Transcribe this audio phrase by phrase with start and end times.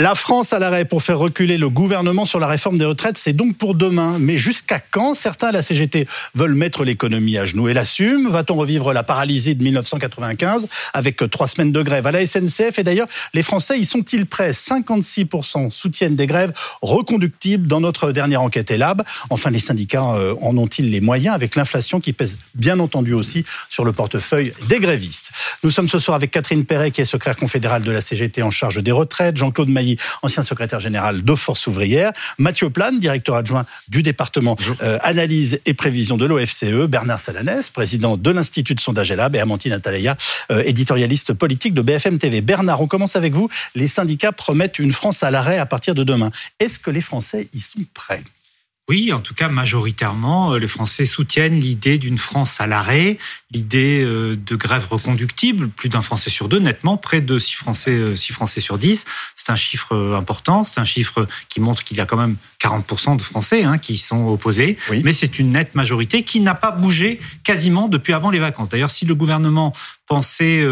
[0.00, 3.34] La France à l'arrêt pour faire reculer le gouvernement sur la réforme des retraites, c'est
[3.34, 4.16] donc pour demain.
[4.18, 8.30] Mais jusqu'à quand certains à la CGT veulent mettre l'économie à genoux et l'assument?
[8.30, 12.82] Va-t-on revivre la paralysie de 1995 avec trois semaines de grève à la SNCF Et
[12.82, 14.52] d'ailleurs, les Français y sont-ils prêts?
[14.52, 19.02] 56% soutiennent des grèves reconductibles dans notre dernière enquête ELAB.
[19.28, 23.44] Enfin, les syndicats euh, en ont-ils les moyens avec l'inflation qui pèse bien entendu aussi
[23.68, 25.30] sur le portefeuille des grévistes?
[25.62, 28.50] Nous sommes ce soir avec Catherine Perret qui est secrétaire confédérale de la CGT en
[28.50, 29.89] charge des retraites, Jean-Claude Maillet
[30.22, 35.74] ancien secrétaire général de Force ouvrière, Mathieu Plane, directeur adjoint du département euh, analyse et
[35.74, 40.16] prévision de l'OFCE, Bernard Salanès, président de l'Institut de sondage ELAB, et Amantine Atalaya,
[40.50, 42.40] euh, éditorialiste politique de BFM TV.
[42.40, 43.48] Bernard, on commence avec vous.
[43.74, 46.30] Les syndicats promettent une France à l'arrêt à partir de demain.
[46.58, 48.22] Est-ce que les Français y sont prêts?
[48.88, 53.18] Oui, en tout cas, majoritairement, euh, les Français soutiennent l'idée d'une France à l'arrêt,
[53.52, 55.68] l'idée euh, de grève reconductible.
[55.68, 59.04] Plus d'un Français sur deux, nettement, près de 6 Français, 6 euh, Français sur 10.
[59.36, 63.16] C'est un chiffre important, c'est un chiffre qui montre qu'il y a quand même 40%
[63.16, 64.76] de Français hein, qui sont opposés.
[65.04, 68.68] Mais c'est une nette majorité qui n'a pas bougé quasiment depuis avant les vacances.
[68.68, 69.72] D'ailleurs, si le gouvernement
[70.06, 70.66] pensait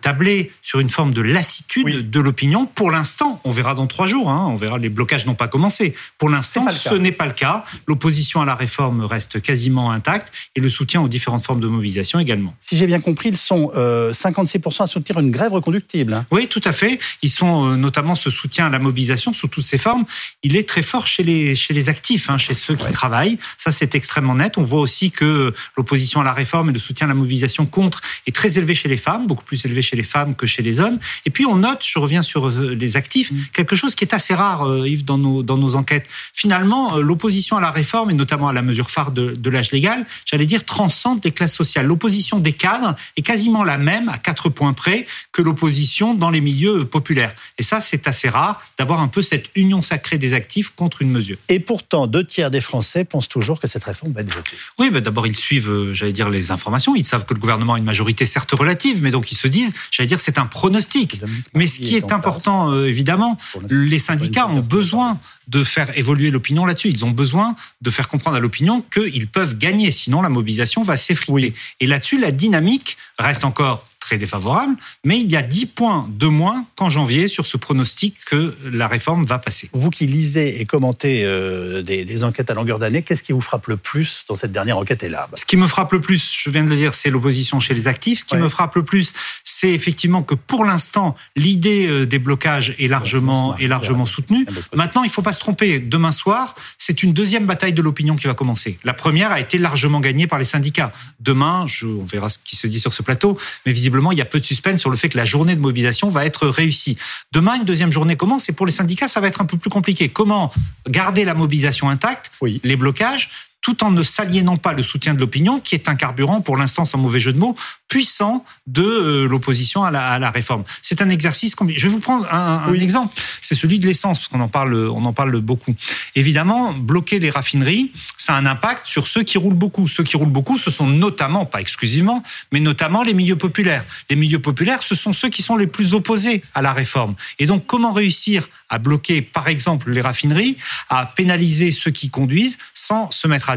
[0.00, 4.30] tabler sur une forme de lassitude de l'opinion, pour l'instant, on verra dans trois jours,
[4.30, 5.94] hein, on verra les blocages n'ont pas commencé.
[6.18, 7.62] Pour l'instant, ce n'est pas le cas.
[7.86, 12.18] L'opposition à la réforme reste quasiment intacte et le soutien aux différentes formes de mobilisation
[12.18, 12.54] également.
[12.60, 16.14] Si j'ai bien compris, ils sont 56% euh, à soutenir une grève reconductible.
[16.14, 16.26] Hein.
[16.30, 16.98] Oui, tout à fait.
[17.22, 20.04] Ils sont euh, notamment ce soutien à la mobilisation sous toutes ses formes.
[20.42, 23.38] Il est très fort chez les, chez les actifs, hein, chez ceux qui travaillent.
[23.56, 24.56] Ça, c'est extrêmement net.
[24.56, 28.00] On voit aussi que l'opposition à la réforme et le soutien à la mobilisation contre
[28.26, 30.78] est très élevé chez les femmes, beaucoup plus élevé chez les femmes que chez les
[30.78, 30.98] hommes.
[31.26, 33.36] Et puis, on note, je reviens sur euh, les actifs, mm.
[33.52, 36.06] quelque chose qui est assez rare, Yves, dans nos, dans nos enquêtes.
[36.32, 40.06] Finalement, l'opposition à la réforme et notamment à la mesure phare de, de l'âge légal,
[40.24, 41.86] j'allais dire, transcende les classes sociales.
[41.86, 46.40] L'opposition des cadres est quasiment la même, à quatre points près, que l'opposition dans les
[46.40, 47.34] milieux populaires.
[47.58, 51.07] Et ça, c'est assez rare d'avoir un peu cette union sacrée des actifs contre une
[51.10, 51.36] mesure.
[51.48, 54.56] Et pourtant, deux tiers des Français pensent toujours que cette réforme va être votée.
[54.78, 56.94] Oui, ben d'abord, ils suivent, euh, j'allais dire, les informations.
[56.94, 59.72] Ils savent que le gouvernement a une majorité certes relative, mais donc ils se disent,
[59.90, 61.20] j'allais dire, c'est un pronostic.
[61.54, 63.36] Mais ce qui est important, euh, évidemment,
[63.70, 65.18] les syndicats ont besoin
[65.48, 66.88] de faire évoluer l'opinion là-dessus.
[66.88, 70.96] Ils ont besoin de faire comprendre à l'opinion qu'ils peuvent gagner, sinon la mobilisation va
[70.96, 71.54] s'effriter.
[71.80, 74.74] Et là-dessus, la dynamique reste encore très défavorable,
[75.04, 78.88] mais il y a 10 points de moins qu'en janvier sur ce pronostic que la
[78.88, 79.68] réforme va passer.
[79.74, 83.66] Vous qui lisez et commentez euh, des, enquêtes à longueur d'année, qu'est-ce qui vous frappe
[83.66, 86.64] le plus dans cette dernière enquête là Ce qui me frappe le plus, je viens
[86.64, 88.20] de le dire, c'est l'opposition chez les actifs.
[88.20, 89.12] Ce qui me frappe le plus,
[89.44, 94.46] c'est effectivement que pour l'instant, l'idée euh, des blocages est largement, est largement soutenue.
[94.72, 95.80] Maintenant, il ne faut pas se tromper.
[95.80, 98.78] Demain soir, c'est une deuxième bataille de l'opinion qui va commencer.
[98.84, 100.92] La première a été largement gagnée par les syndicats.
[101.20, 103.36] Demain, je, on verra ce qui se dit sur ce plateau,
[103.66, 105.60] mais visiblement, il y a peu de suspense sur le fait que la journée de
[105.60, 106.96] mobilisation va être réussie.
[107.32, 109.70] Demain, une deuxième journée commence et pour les syndicats, ça va être un peu plus
[109.70, 110.08] compliqué.
[110.08, 110.52] Comment
[110.88, 112.30] garder la mobilisation intacte,
[112.62, 116.40] les blocages, tout en ne s'aliénant pas le soutien de l'opinion, qui est un carburant,
[116.40, 117.54] pour l'instant sans mauvais jeu de mots,
[117.88, 120.64] puissant de euh, l'opposition à la, à la, réforme.
[120.82, 121.54] C'est un exercice.
[121.68, 123.14] Je vais vous prendre un, un exemple.
[123.42, 125.74] C'est celui de l'essence, parce qu'on en parle, on en parle beaucoup.
[126.14, 129.88] Évidemment, bloquer les raffineries, ça a un impact sur ceux qui roulent beaucoup.
[129.88, 132.22] Ceux qui roulent beaucoup, ce sont notamment, pas exclusivement,
[132.52, 133.84] mais notamment les milieux populaires.
[134.10, 137.14] Les milieux populaires, ce sont ceux qui sont les plus opposés à la réforme.
[137.38, 140.56] Et donc, comment réussir à bloquer, par exemple, les raffineries,
[140.88, 143.47] à pénaliser ceux qui conduisent sans se mettre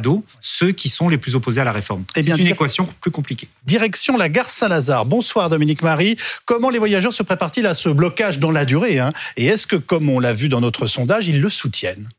[0.41, 2.03] ceux qui sont les plus opposés à la réforme.
[2.15, 3.47] Eh C'est une équation plus compliquée.
[3.65, 5.05] Direction la gare Saint-Lazare.
[5.05, 6.15] Bonsoir Dominique Marie.
[6.45, 9.11] Comment les voyageurs se préparent-ils à ce blocage dans la durée hein?
[9.37, 12.09] Et est-ce que, comme on l'a vu dans notre sondage, ils le soutiennent?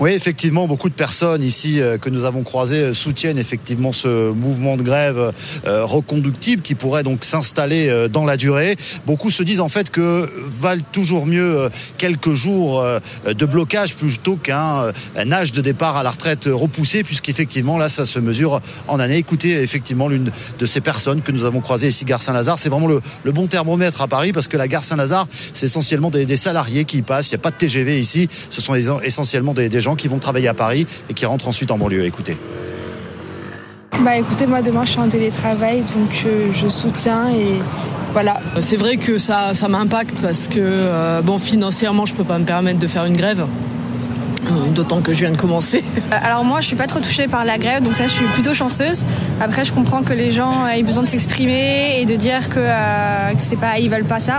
[0.00, 4.30] Oui, effectivement, beaucoup de personnes ici euh, que nous avons croisées euh, soutiennent effectivement ce
[4.30, 5.32] mouvement de grève
[5.66, 8.76] euh, reconductible qui pourrait donc s'installer dans la durée.
[9.06, 12.84] Beaucoup se disent en fait que valent toujours mieux quelques jours
[13.26, 14.92] de blocage plutôt qu'un
[15.32, 19.16] âge de départ à la retraite repoussé, puisqu'effectivement là, ça se mesure en année.
[19.16, 22.88] Écoutez, effectivement, l'une de ces personnes que nous avons croisées ici, gare Saint-Lazare, c'est vraiment
[22.88, 26.98] le, bon thermomètre à Paris parce que la gare Saint-Lazare, c'est essentiellement des, salariés qui
[26.98, 27.30] y passent.
[27.30, 28.28] Il n'y a pas de TGV ici.
[28.50, 31.70] Ce sont essentiellement des, des gens qui vont travailler à Paris et qui rentrent ensuite
[31.70, 32.04] en banlieue.
[32.04, 32.36] Écoutez.
[34.00, 37.60] Bah écoutez, moi demain je suis en télétravail, donc euh, je soutiens et
[38.12, 38.40] voilà.
[38.60, 42.44] C'est vrai que ça, ça m'impacte parce que euh, bon financièrement je peux pas me
[42.44, 43.46] permettre de faire une grève.
[44.46, 45.82] Euh, d'autant que je viens de commencer.
[46.22, 48.54] Alors moi, je suis pas trop touchée par la grève, donc ça, je suis plutôt
[48.54, 49.04] chanceuse.
[49.40, 53.42] Après, je comprends que les gens aient besoin de s'exprimer et de dire que, que
[53.42, 54.38] c'est pas, ils veulent pas ça.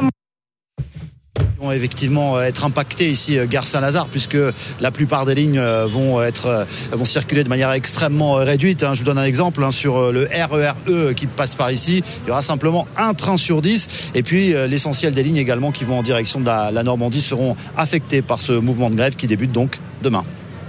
[1.59, 4.37] Vont effectivement être impactés ici gare Saint-Lazare puisque
[4.79, 8.83] la plupart des lignes vont être vont circuler de manière extrêmement réduite.
[8.83, 8.93] Hein.
[8.93, 12.03] Je vous donne un exemple hein, sur le RERE e qui passe par ici.
[12.23, 15.83] Il y aura simplement un train sur 10 et puis l'essentiel des lignes également qui
[15.83, 19.51] vont en direction de la Normandie seront affectés par ce mouvement de grève qui débute
[19.51, 20.23] donc demain.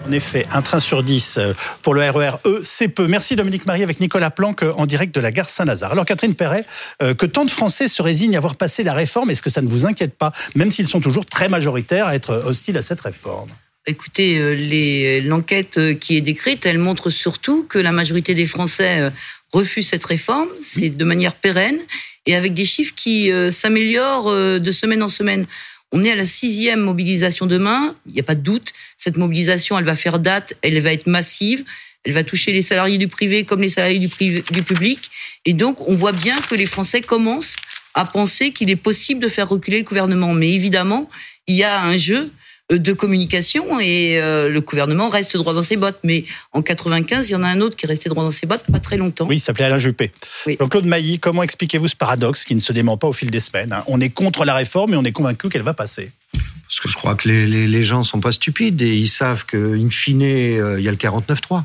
[0.08, 1.52] En effet, un train sur 10 euh,
[1.82, 3.06] pour le RER E, c'est peu.
[3.06, 5.92] Merci Dominique Marie avec Nicolas Planck euh, en direct de la gare Saint-Lazare.
[5.92, 6.64] Alors Catherine Perret,
[7.02, 9.60] euh, que tant de Français se résignent à voir passer la réforme, est-ce que ça
[9.60, 13.02] ne vous inquiète pas, même s'ils sont toujours très majoritaires à être hostiles à cette
[13.02, 13.50] réforme?
[13.86, 19.12] Écoutez, l'enquête qui est décrite, elle montre surtout que la majorité des Français
[19.52, 20.48] refusent cette réforme.
[20.60, 21.78] C'est de manière pérenne
[22.24, 25.46] et avec des chiffres qui s'améliorent de semaine en semaine.
[25.92, 27.94] On est à la sixième mobilisation demain.
[28.06, 28.72] Il n'y a pas de doute.
[28.96, 30.54] Cette mobilisation, elle va faire date.
[30.62, 31.64] Elle va être massive.
[32.04, 35.10] Elle va toucher les salariés du privé comme les salariés du, public.
[35.44, 37.56] Et donc, on voit bien que les Français commencent
[37.94, 40.34] à penser qu'il est possible de faire reculer le gouvernement.
[40.34, 41.08] Mais évidemment,
[41.46, 42.30] il y a un jeu
[42.70, 46.00] de communication et euh, le gouvernement reste droit dans ses bottes.
[46.04, 48.46] Mais en 95, il y en a un autre qui est resté droit dans ses
[48.46, 49.26] bottes pas très longtemps.
[49.26, 50.10] Oui, il s'appelait Alain Juppé.
[50.58, 53.40] Donc Claude Mailly, comment expliquez-vous ce paradoxe qui ne se dément pas au fil des
[53.40, 53.84] semaines hein?
[53.86, 56.12] On est contre la réforme et on est convaincu qu'elle va passer.
[56.32, 59.46] Parce que je crois que les, les, les gens sont pas stupides et ils savent
[59.46, 61.64] qu'in fine, euh, il y a le 49-3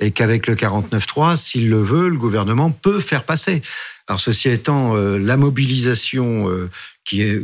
[0.00, 3.62] et qu'avec le 49-3, s'il le veut, le gouvernement peut faire passer.
[4.08, 6.48] Alors ceci étant, euh, la mobilisation
[7.04, 7.42] qui est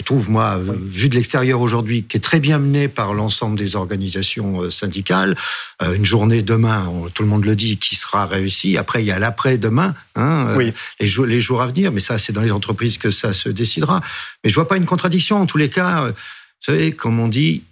[0.00, 3.76] je trouve, moi, vu de l'extérieur aujourd'hui, qui est très bien menée par l'ensemble des
[3.76, 5.36] organisations euh, syndicales.
[5.82, 8.78] Euh, une journée demain, tout le monde le dit, qui sera réussie.
[8.78, 11.92] Après, il y a l'après-demain, hein, euh, les, jours, les jours à venir.
[11.92, 14.00] Mais ça, c'est dans les entreprises que ça se décidera.
[14.42, 15.36] Mais je vois pas une contradiction.
[15.36, 16.14] En tous les cas, vous
[16.60, 17.64] savez, comme on dit,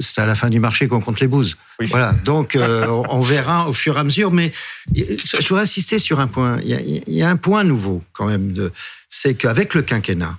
[0.00, 1.56] c'est à la fin du marché qu'on compte les bouses.
[1.78, 2.12] Voilà.
[2.24, 4.32] Donc, on verra au fur et à mesure.
[4.32, 4.50] Mais
[4.92, 6.58] je voudrais insister sur un point.
[6.62, 8.70] Il y a, il y a un point nouveau, quand même,
[9.08, 10.36] c'est qu'avec le quinquennat,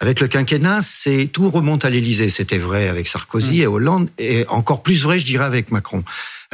[0.00, 2.28] avec le quinquennat, c'est tout remonte à l'Élysée.
[2.28, 3.62] C'était vrai avec Sarkozy mm.
[3.62, 6.04] et Hollande, et encore plus vrai, je dirais, avec Macron.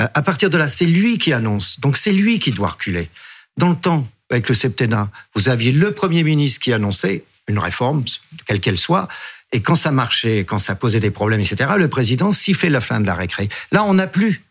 [0.00, 1.80] Euh, à partir de là, c'est lui qui annonce.
[1.80, 3.10] Donc c'est lui qui doit reculer.
[3.56, 8.04] Dans le temps, avec le septennat, vous aviez le Premier ministre qui annonçait une réforme,
[8.46, 9.08] quelle qu'elle soit,
[9.52, 13.00] et quand ça marchait, quand ça posait des problèmes, etc., le président sifflait la fin
[13.00, 13.48] de la récré.
[13.70, 14.42] Là, on n'a plus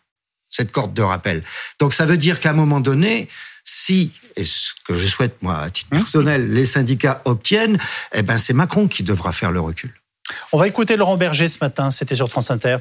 [0.49, 1.43] cette corde de rappel.
[1.79, 3.27] Donc ça veut dire qu'à un moment donné,
[3.63, 7.77] si, et ce que je souhaite moi à titre personnel, les syndicats obtiennent,
[8.13, 9.93] eh ben c'est Macron qui devra faire le recul.
[10.51, 12.77] On va écouter Laurent Berger ce matin, c'était sur France Inter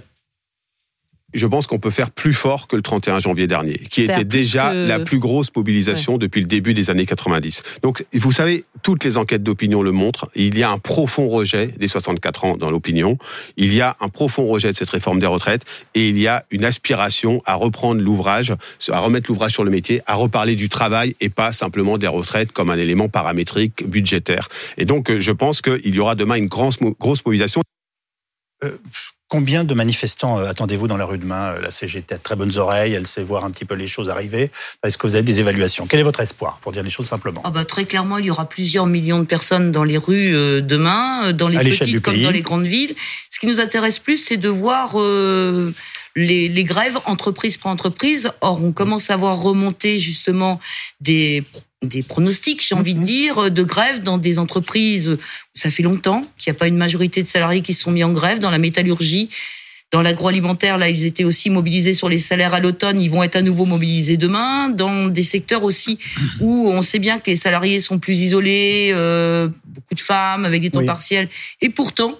[1.34, 4.72] je pense qu'on peut faire plus fort que le 31 janvier dernier, qui était déjà
[4.74, 7.62] la plus grosse mobilisation depuis le début des années 90.
[7.82, 10.30] Donc, vous savez, toutes les enquêtes d'opinion le montrent.
[10.34, 13.18] Il y a un profond rejet des 64 ans dans l'opinion.
[13.56, 15.62] Il y a un profond rejet de cette réforme des retraites
[15.94, 18.54] et il y a une aspiration à reprendre l'ouvrage,
[18.90, 22.52] à remettre l'ouvrage sur le métier, à reparler du travail et pas simplement des retraites
[22.52, 24.48] comme un élément paramétrique budgétaire.
[24.76, 27.62] Et donc, je pense qu'il y aura demain une grosse, grosse mobilisation.
[28.64, 28.76] Euh,
[29.32, 32.58] Combien de manifestants euh, attendez-vous dans la rue demain La CGT a de très bonnes
[32.58, 34.50] oreilles, elle sait voir un petit peu les choses arriver.
[34.84, 35.86] Est-ce que vous avez des évaluations?
[35.86, 37.40] Quel est votre espoir, pour dire les choses simplement?
[37.42, 40.60] Ah bah, Très clairement, il y aura plusieurs millions de personnes dans les rues euh,
[40.60, 42.94] demain, euh, dans les petites comme dans les grandes villes.
[43.30, 44.98] Ce qui nous intéresse plus, c'est de voir...
[46.14, 48.32] les, les, grèves entreprise par entreprise.
[48.42, 50.60] Or, on commence à voir remonter justement
[51.00, 51.42] des
[51.82, 53.04] des pronostics, j'ai envie de mhm.
[53.04, 55.18] dire, de grève dans des entreprises où
[55.54, 58.04] ça fait longtemps qu'il n'y a pas une majorité de salariés qui se sont mis
[58.04, 59.28] en grève, dans la métallurgie,
[59.92, 63.36] dans l'agroalimentaire, là, ils étaient aussi mobilisés sur les salaires à l'automne, ils vont être
[63.36, 65.98] à nouveau mobilisés demain, dans des secteurs aussi
[66.40, 70.62] où on sait bien que les salariés sont plus isolés, euh, beaucoup de femmes avec
[70.62, 71.28] des temps partiels,
[71.60, 72.18] et pourtant,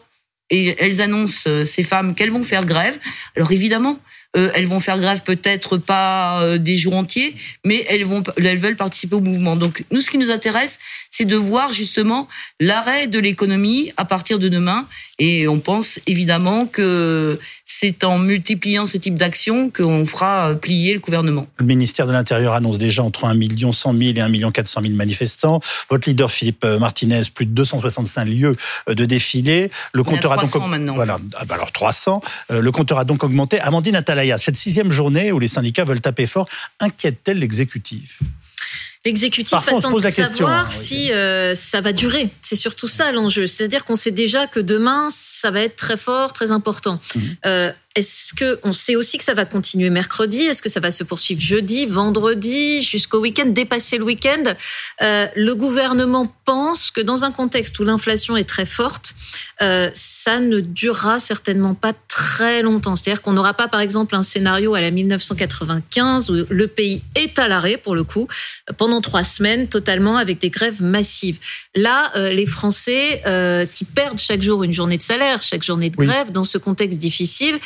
[0.51, 2.99] et elles annoncent, euh, ces femmes, qu'elles vont faire grève.
[3.37, 3.99] Alors évidemment,
[4.37, 7.37] euh, elles vont faire grève peut-être pas euh, des jours entiers,
[7.67, 9.57] mais elles vont, elles veulent participer au mouvement.
[9.57, 10.79] Donc nous, ce qui nous intéresse,
[11.11, 14.87] c'est de voir justement l'arrêt de l'économie à partir de demain.
[15.25, 20.99] Et on pense évidemment que c'est en multipliant ce type d'action qu'on fera plier le
[20.99, 21.47] gouvernement.
[21.59, 24.81] Le ministère de l'Intérieur annonce déjà entre 1 million 100 000 et 1 million 400
[24.81, 25.61] 000 manifestants.
[25.91, 28.57] Votre leader Philippe Martinez, plus de 265 lieux
[28.89, 29.71] de défilé.
[29.95, 30.95] Le compteur a, 300 donc maintenant.
[30.97, 32.21] Voilà, ah bah alors 300.
[32.51, 33.61] Euh, le compteur a donc augmenté.
[33.61, 36.49] Amandine Atalaya, cette sixième journée où les syndicats veulent taper fort,
[36.81, 38.19] inquiète-t-elle l'exécutif?
[39.05, 42.31] L'exécutif attend de savoir si euh, ça va durer.
[42.41, 43.49] C'est surtout ça l'enjeu.
[43.49, 47.01] C'est-à-dire qu'on sait déjà que demain, ça va être très fort, très important.
[47.17, 47.23] Mhm.
[47.47, 50.43] Euh, est-ce que on sait aussi que ça va continuer mercredi?
[50.43, 54.43] Est-ce que ça va se poursuivre jeudi, vendredi, jusqu'au week-end, dépasser le week-end?
[55.03, 59.15] Euh, Le gouvernement pense que dans un contexte où l'inflation est très forte,
[59.61, 62.97] euh, ça ne durera certainement pas très longtemps.
[62.97, 67.39] C'est-à-dire qu'on n'aura pas, par exemple, un scénario à la 1995 où le pays est
[67.39, 68.27] à l'arrêt pour le coup
[68.77, 71.39] pendant trois semaines totalement avec des grèves massives.
[71.75, 75.91] Là, euh, les Français euh, qui perdent chaque jour une journée de salaire, chaque journée
[75.91, 77.59] de grève dans ce contexte difficile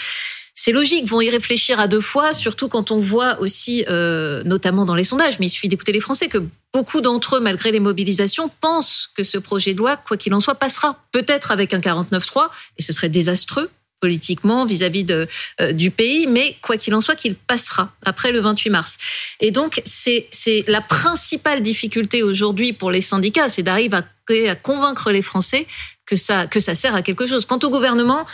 [0.58, 4.86] c'est logique, vont y réfléchir à deux fois, surtout quand on voit aussi, euh, notamment
[4.86, 6.38] dans les sondages, mais il suffit d'écouter les Français, que
[6.72, 10.40] beaucoup d'entre eux, malgré les mobilisations, pensent que ce projet de loi, quoi qu'il en
[10.40, 11.04] soit, passera.
[11.12, 12.48] Peut-être avec un 49-3,
[12.78, 13.70] et ce serait désastreux
[14.00, 18.70] politiquement vis-à-vis euh, du pays, mais quoi qu'il en soit, qu'il passera après le 28
[18.70, 18.98] mars.
[19.40, 20.28] Et donc, c'est
[20.68, 25.66] la principale difficulté aujourd'hui pour les syndicats, c'est d'arriver à, à convaincre les Français
[26.06, 27.44] que ça, que ça sert à quelque chose.
[27.44, 28.24] Quant au gouvernement,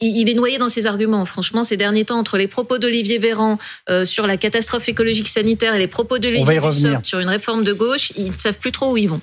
[0.00, 1.24] il est noyé dans ses arguments.
[1.24, 3.58] Franchement, ces derniers temps, entre les propos d'Olivier Véran
[3.88, 7.72] euh, sur la catastrophe écologique sanitaire et les propos de Dussopt sur une réforme de
[7.72, 9.20] gauche, ils ne savent plus trop où ils vont.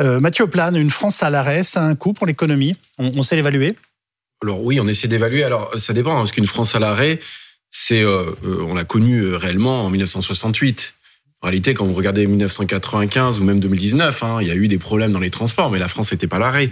[0.00, 3.36] Euh, Mathieu Plane, une France à l'arrêt, ça a un coût pour l'économie on, sait
[3.36, 3.74] l'évaluer
[4.42, 5.44] Alors oui, on essaie d'évaluer.
[5.44, 7.20] Alors ça dépend, hein, parce qu'une France à l'arrêt,
[7.70, 10.94] c'est, euh, on l'a connu réellement en 1968.
[11.42, 14.78] En réalité, quand vous regardez 1995 ou même 2019, hein, il y a eu des
[14.78, 16.70] problèmes dans les transports, mais la France n'était pas à l'arrêt.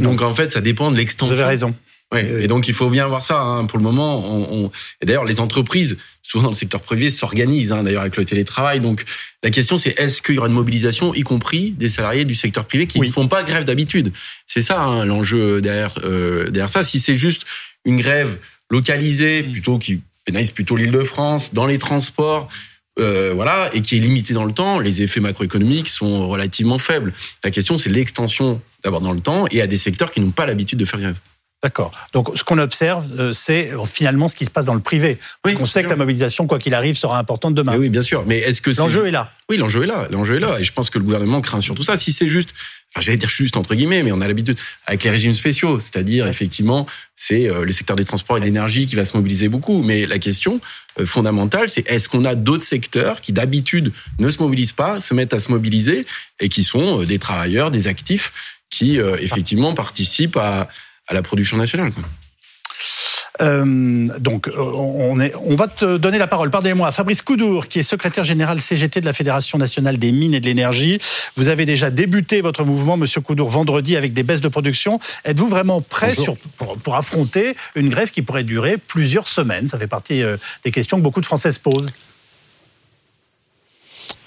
[0.00, 1.34] donc en fait, ça dépend de l'extension.
[1.34, 1.74] Vous avez raison.
[2.16, 3.40] Et donc il faut bien voir ça.
[3.40, 3.66] Hein.
[3.66, 7.72] Pour le moment, on, et d'ailleurs les entreprises, souvent dans le secteur privé, s'organisent.
[7.72, 8.80] Hein, d'ailleurs avec le télétravail.
[8.80, 9.04] Donc
[9.42, 12.64] la question c'est est-ce qu'il y aura une mobilisation, y compris des salariés du secteur
[12.66, 14.12] privé qui ne font pas grève d'habitude?
[14.46, 16.82] C'est ça hein, l'enjeu derrière euh, derrière ça.
[16.82, 17.44] Si c'est juste
[17.84, 18.38] une grève
[18.70, 19.52] localisée, mm.
[19.52, 22.48] plutôt qui pénalise plutôt l'Île-de-France dans les transports.
[23.00, 27.12] Euh, voilà, et qui est limitée dans le temps, les effets macroéconomiques sont relativement faibles.
[27.42, 30.46] La question, c'est l'extension d'abord dans le temps et à des secteurs qui n'ont pas
[30.46, 31.18] l'habitude de faire grève.
[31.64, 31.92] D'accord.
[32.12, 35.18] Donc, ce qu'on observe, euh, c'est euh, finalement ce qui se passe dans le privé.
[35.40, 37.74] Parce qu'on sait que la mobilisation, quoi qu'il arrive, sera importante demain.
[37.78, 38.24] oui, bien sûr.
[38.26, 40.06] Mais est-ce que l'enjeu est là Oui, l'enjeu est là.
[40.10, 40.60] L'enjeu est là.
[40.60, 41.96] Et je pense que le gouvernement craint sur tout ça.
[41.96, 42.50] Si c'est juste,
[42.90, 46.26] enfin, j'allais dire juste entre guillemets, mais on a l'habitude avec les régimes spéciaux, c'est-à-dire
[46.26, 49.82] effectivement, c'est euh, le secteur des transports et de l'énergie qui va se mobiliser beaucoup.
[49.82, 50.60] Mais la question
[51.06, 55.32] fondamentale, c'est est-ce qu'on a d'autres secteurs qui d'habitude ne se mobilisent pas, se mettent
[55.32, 56.04] à se mobiliser
[56.40, 60.68] et qui sont des travailleurs, des actifs qui effectivement participent à
[61.06, 61.92] à la production nationale.
[63.42, 66.50] Euh, donc, euh, on, est, on va te donner la parole.
[66.50, 70.40] Pardonnez-moi, Fabrice Coudour, qui est secrétaire général CGT de la Fédération nationale des mines et
[70.40, 71.00] de l'énergie.
[71.36, 75.00] Vous avez déjà débuté votre mouvement, Monsieur Coudour, vendredi avec des baisses de production.
[75.24, 76.36] Êtes-vous vraiment prêt sur,
[76.82, 79.68] pour, affronter une grève qui pourrait durer plusieurs semaines?
[79.68, 81.90] Ça fait partie euh, des questions que beaucoup de Français se posent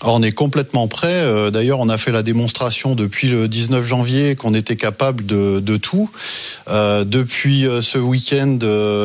[0.04, 1.08] on est complètement prêt.
[1.08, 5.78] Euh, d'ailleurs, on a fait la démonstration depuis le 19 janvier qu'on était capable de,
[5.78, 6.10] tout.
[6.70, 8.60] Euh, depuis euh, ce week-end,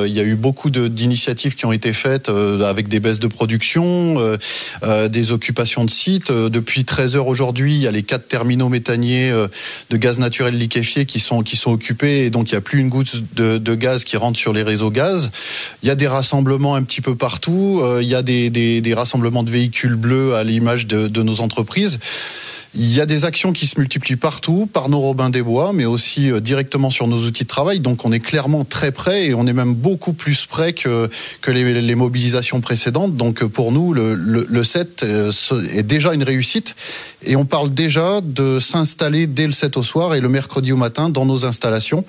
[0.06, 4.36] il y a eu beaucoup d'initiatives qui ont été faites avec des baisses de production,
[5.08, 6.30] des occupations de sites.
[6.30, 9.32] depuis 13 heures aujourd'hui, il y a les quatre terminaux méthaniers
[9.90, 12.80] de gaz naturel liquéfié qui sont qui sont occupés et donc il n'y a plus
[12.80, 15.30] une goutte de, gaz qui rentre sur les réseaux gaz.
[15.82, 17.82] Il y a des rassemblements un petit peu partout.
[18.00, 21.98] il y a des rassemblements de véhicules bleus à l'image de, nos entreprises.
[22.74, 25.84] Il y a des actions qui se multiplient partout, par nos Robins des Bois, mais
[25.84, 27.80] aussi euh, directement sur nos outils de travail.
[27.80, 31.10] Donc on est clairement très prêt et on est même beaucoup plus prêt que,
[31.42, 33.14] que les, mobilisations précédentes.
[33.14, 35.32] Donc pour nous, le, le, le 7 euh,
[35.74, 36.74] est déjà une réussite
[37.24, 40.76] et on parle déjà de s'installer dès le 7 au soir et le mercredi au
[40.76, 42.04] matin dans nos installations,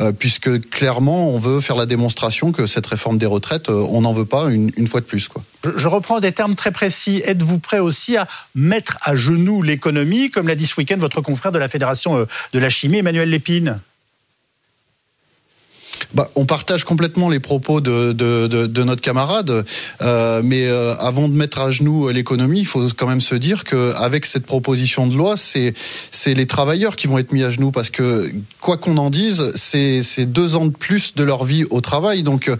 [0.00, 4.02] euh, puisque clairement, on veut faire la démonstration que cette réforme des retraites, euh, on
[4.02, 5.28] n'en veut pas une, fois de plus.
[5.28, 5.42] Quoi.
[5.76, 7.22] Je reprends des termes très précis.
[7.24, 11.52] Êtes-vous prêt aussi à mettre à genoux l'économie, comme l'a dit ce week-end votre confrère
[11.52, 13.80] de la Fédération euh, de la chimie, Emmanuel Lépine?
[16.14, 19.64] Bah, on partage complètement les propos de, de, de, de notre camarade,
[20.02, 23.64] euh, mais euh, avant de mettre à genoux l'économie, il faut quand même se dire
[23.64, 25.74] qu'avec cette proposition de loi, c'est
[26.26, 30.26] les travailleurs qui vont être mis à genoux parce que quoi qu'on en dise, c'est
[30.26, 32.22] deux ans de plus de leur vie au travail.
[32.22, 32.56] Donc euh,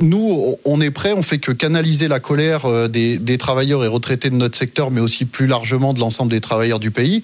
[0.00, 3.88] nous, on est prêts, on fait que canaliser la colère euh, des, des travailleurs et
[3.88, 7.22] retraités de notre secteur, mais aussi plus largement de l'ensemble des travailleurs du pays.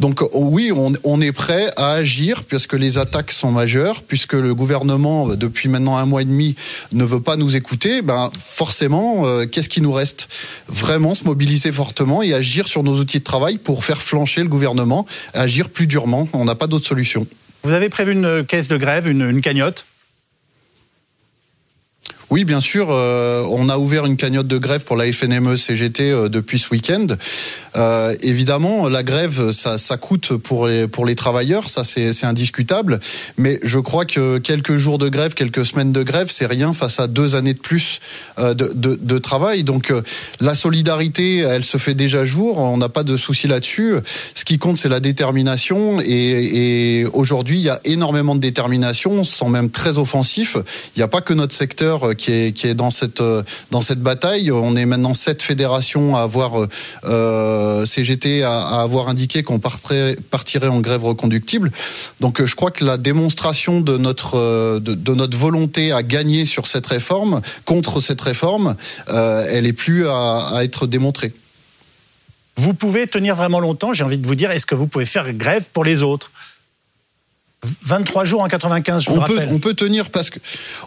[0.00, 4.54] Donc oui, on, on est prêt à agir puisque les attaques sont majeures, puisque le
[4.54, 6.56] gouvernement euh, depuis maintenant un mois et demi,
[6.92, 10.28] ne veut pas nous écouter, ben forcément, euh, qu'est-ce qui nous reste
[10.68, 14.48] Vraiment se mobiliser fortement et agir sur nos outils de travail pour faire flancher le
[14.48, 16.28] gouvernement, agir plus durement.
[16.32, 17.26] On n'a pas d'autre solution.
[17.64, 19.84] Vous avez prévu une caisse de grève, une cagnotte
[22.30, 22.88] Oui, bien sûr.
[22.90, 26.68] Euh, on a ouvert une cagnotte de grève pour la FNME CGT euh, depuis ce
[26.68, 27.06] week-end.
[27.74, 33.00] Euh, évidemment, la grève, ça, coûte pour les, pour les travailleurs, ça c'est indiscutable.
[33.38, 37.00] Mais je crois que quelques jours de grève, quelques semaines de grève, c'est rien face
[37.00, 38.00] à deux années de plus
[38.38, 39.64] de, de, de travail.
[39.64, 39.92] Donc
[40.40, 42.58] la solidarité, elle se fait déjà jour.
[42.58, 43.94] On n'a pas de souci là-dessus.
[44.34, 46.00] Ce qui compte, c'est la détermination.
[46.00, 50.56] Et, et aujourd'hui, il y a énormément de détermination, sans même très offensif.
[50.96, 53.22] Il n'y a pas que notre secteur qui est, qui est dans cette
[53.70, 54.50] dans cette bataille.
[54.50, 56.66] On est maintenant sept fédérations à avoir
[57.04, 60.16] euh, CGT à, à, avoir indiqué qu'on partirait
[60.68, 61.70] en grève reconductible.
[62.20, 66.66] Donc je crois que la démonstration de notre de, de notre volonté à gagner sur
[66.66, 68.76] cette réforme contre cette réforme,
[69.08, 71.32] euh, elle est plus à, à être démontrée.
[72.56, 73.94] Vous pouvez tenir vraiment longtemps.
[73.94, 76.32] J'ai envie de vous dire, est-ce que vous pouvez faire grève pour les autres?
[77.62, 79.48] 23 jours en 95, je vous on rappelle.
[79.48, 80.38] Peut, on peut tenir parce que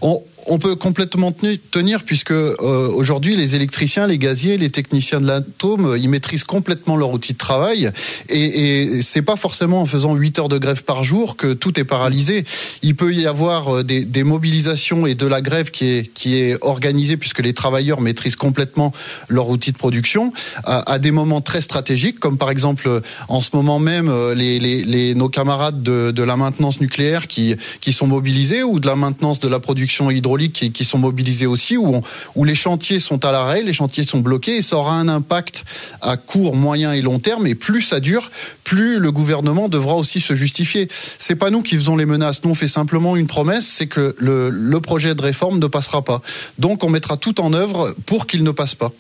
[0.02, 1.34] on, on peut complètement
[1.72, 2.56] tenir puisque euh,
[2.90, 7.38] aujourd'hui les électriciens, les gaziers, les techniciens de l'atome, ils maîtrisent complètement leur outil de
[7.38, 7.92] travail
[8.30, 11.80] et, et c'est pas forcément en faisant 8 heures de grève par jour que tout
[11.80, 12.46] est paralysé.
[12.82, 16.56] Il peut y avoir euh, des, mobilisations et de la grève qui est qui est
[16.62, 18.94] organisée puisque les travailleurs maîtrisent complètement
[19.30, 20.32] leur outil de production
[20.64, 25.28] à, des moments très stratégiques comme par exemple en ce moment même euh, les, nos
[25.28, 29.48] camarades de, de la maintenance nucléaire qui qui sont mobilisés ou de la maintenance de
[29.48, 32.02] la production qui, qui, sont mobilisés aussi, où,
[32.36, 35.64] où les chantiers sont à l'arrêt, les chantiers sont bloqués, et ça aura un impact
[36.02, 37.48] à court, moyen et long terme.
[37.48, 38.30] Et plus ça dure,
[38.64, 40.88] plus le gouvernement devra aussi se justifier.
[41.18, 42.44] C'est pas nous qui faisons les menaces.
[42.44, 46.04] Nous, on fait simplement une promesse, c'est que le, le projet de réforme ne passera
[46.04, 46.22] pas.
[46.58, 48.92] Donc, on mettra tout en œuvre pour qu'il ne passe pas.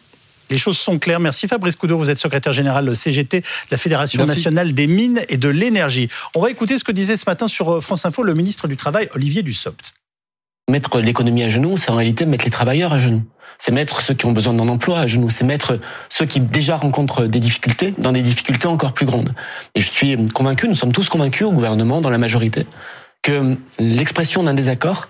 [0.51, 1.21] Les choses sont claires.
[1.21, 4.35] Merci Fabrice Coudot, vous êtes secrétaire général de CGT, de la Fédération Merci.
[4.35, 6.09] nationale des mines et de l'énergie.
[6.35, 9.09] On va écouter ce que disait ce matin sur France Info le ministre du Travail,
[9.15, 9.93] Olivier Dussopt
[10.71, 13.23] mettre l'économie à genoux, c'est en réalité mettre les travailleurs à genoux.
[13.59, 15.29] C'est mettre ceux qui ont besoin d'un emploi à genoux.
[15.29, 19.35] C'est mettre ceux qui déjà rencontrent des difficultés dans des difficultés encore plus grandes.
[19.75, 22.65] Et je suis convaincu, nous sommes tous convaincus au gouvernement, dans la majorité,
[23.21, 25.09] que l'expression d'un désaccord,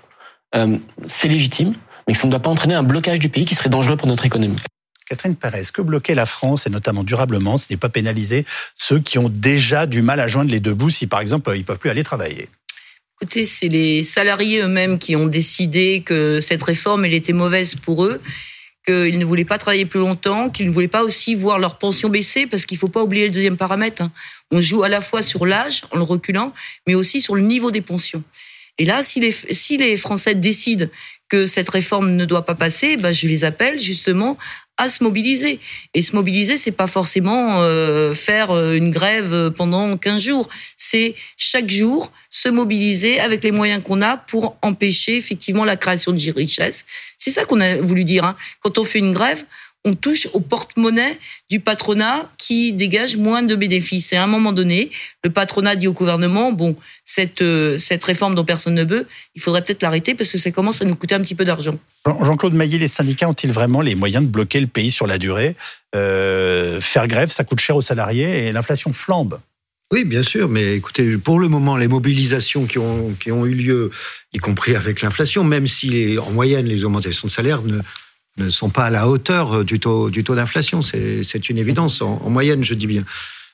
[0.56, 0.78] euh,
[1.08, 1.76] c'est légitime,
[2.08, 4.08] mais que ça ne doit pas entraîner un blocage du pays qui serait dangereux pour
[4.08, 4.58] notre économie.
[5.08, 9.18] Catherine Perez, que bloquer la France, et notamment durablement, ce n'est pas pénaliser ceux qui
[9.18, 11.80] ont déjà du mal à joindre les deux bouts si, par exemple, ils ne peuvent
[11.80, 12.50] plus aller travailler?
[13.24, 18.04] Écoutez, c'est les salariés eux-mêmes qui ont décidé que cette réforme, elle était mauvaise pour
[18.04, 18.20] eux,
[18.88, 22.10] qu'ils ne voulaient pas travailler plus longtemps, qu'ils ne voulaient pas aussi voir leur pension
[22.10, 24.02] baisser, parce qu'il ne faut pas oublier le deuxième paramètre.
[24.02, 24.12] Hein.
[24.50, 26.52] On joue à la fois sur l'âge, en le reculant,
[26.88, 28.24] mais aussi sur le niveau des pensions.
[28.80, 30.88] Et là, si les, si les Français décident
[31.32, 34.38] que cette réforme ne doit pas passer, ben je les appelle justement
[34.76, 35.62] à se mobiliser.
[35.94, 40.50] Et se mobiliser, c'est pas forcément euh, faire euh, une grève pendant 15 jours.
[40.76, 46.12] C'est chaque jour se mobiliser avec les moyens qu'on a pour empêcher effectivement la création
[46.12, 46.86] de richesses.
[47.18, 48.26] C'est ça qu'on a voulu dire.
[48.26, 48.36] Hein.
[48.60, 49.46] Quand on fait une grève,
[49.84, 51.18] on touche au porte-monnaie
[51.50, 54.14] du patronat qui dégage moins de bénéfices.
[54.14, 54.92] Et à un moment donné,
[55.24, 59.42] le patronat dit au gouvernement, bon, cette, euh, cette réforme dont personne ne veut, il
[59.42, 61.80] faudrait peut-être l'arrêter parce que ça commence à nous coûter un petit peu d'argent.
[62.06, 65.56] Jean-Claude Maillet, les syndicats ont-ils vraiment les moyens de bloquer le pays sur la durée?
[65.96, 69.40] Euh, Faire grève, ça coûte cher aux salariés et l'inflation flambe.
[69.92, 73.54] Oui, bien sûr, mais écoutez, pour le moment, les mobilisations qui ont, qui ont eu
[73.54, 73.92] lieu,
[74.32, 77.82] y compris avec l'inflation, même si les, en moyenne les augmentations de salaire ne,
[78.38, 80.82] ne sont pas à la hauteur du taux, du taux d'inflation.
[80.82, 83.04] C'est une évidence, en, en, moyenne, je dis bien.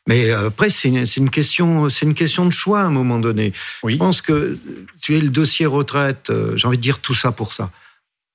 [0.08, 3.52] Mais après, c'est une, une, question, c'est une question de choix à un moment donné.
[3.84, 3.94] Oui.
[3.94, 4.56] Je pense que
[5.02, 6.32] tu es le dossier retraite.
[6.56, 7.72] J'ai envie de dire tout ça pour ça.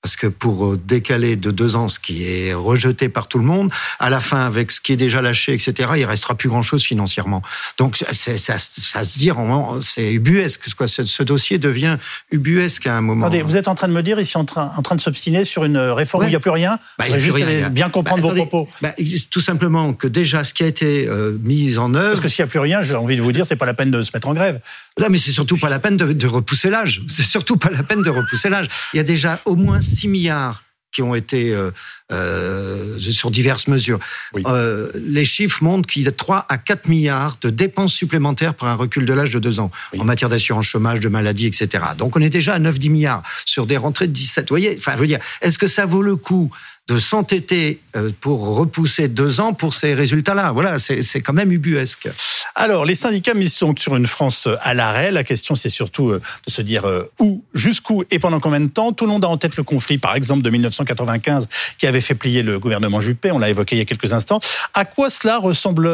[0.03, 3.71] Parce que pour décaler de deux ans ce qui est rejeté par tout le monde,
[4.01, 7.41] à la fin, avec ce qui est déjà lâché, etc., il restera plus grand-chose financièrement.
[7.79, 9.37] Donc, ça, ça, ça se dire,
[9.81, 10.75] c'est ubuesque.
[10.75, 10.89] Quoi.
[10.89, 11.99] Ce, ce, dossier devient
[12.33, 13.27] ubuesque à un moment.
[13.27, 15.45] Attendez, vous êtes en train de me dire, ici, en train, en train de s'obstiner
[15.45, 16.27] sur une réforme ouais.
[16.27, 17.71] où il n'y a plus rien bah, il a juste plus rien.
[17.71, 18.69] bien comprendre bah, vos propos.
[18.83, 18.93] Bah,
[19.31, 22.11] tout simplement que déjà, ce qui a été euh, mis en œuvre...
[22.11, 23.75] Parce que s'il n'y a plus rien, j'ai envie de vous dire, c'est pas la
[23.75, 24.59] peine de se mettre en grève.
[24.99, 27.03] Là, mais c'est surtout pas la peine de, de repousser l'âge.
[27.09, 28.67] C'est surtout pas la peine de repousser l'âge.
[28.95, 31.71] Il y a déjà au moins 6 milliards qui ont été euh,
[32.13, 33.99] euh, sur diverses mesures.
[34.35, 34.43] Oui.
[34.47, 38.69] Euh, les chiffres montrent qu'il y a 3 à 4 milliards de dépenses supplémentaires pour
[38.69, 40.01] un recul de l'âge de 2 ans oui.
[40.01, 41.85] en matière d'assurance chômage, de maladie, etc.
[41.97, 44.49] Donc on est déjà à 9-10 milliards sur des rentrées de 17.
[44.49, 46.51] Vous voyez, enfin, je veux dire, est-ce que ça vaut le coup
[46.89, 47.81] de s'entêter
[48.21, 50.51] pour repousser deux ans pour ces résultats-là.
[50.53, 52.09] Voilà, c'est quand même ubuesque.
[52.55, 55.11] Alors, les syndicats misent donc sur une France à l'arrêt.
[55.11, 56.85] La question, c'est surtout de se dire
[57.19, 58.93] où, jusqu'où et pendant combien de temps?
[58.93, 62.17] Tout le monde a en tête le conflit, par exemple, de 1995, qui avait fait
[62.17, 63.31] plier le gouvernement Juppé.
[63.31, 64.41] On l'a évoqué il y a quelques instants.
[64.75, 65.89] À quoi cela ressemble,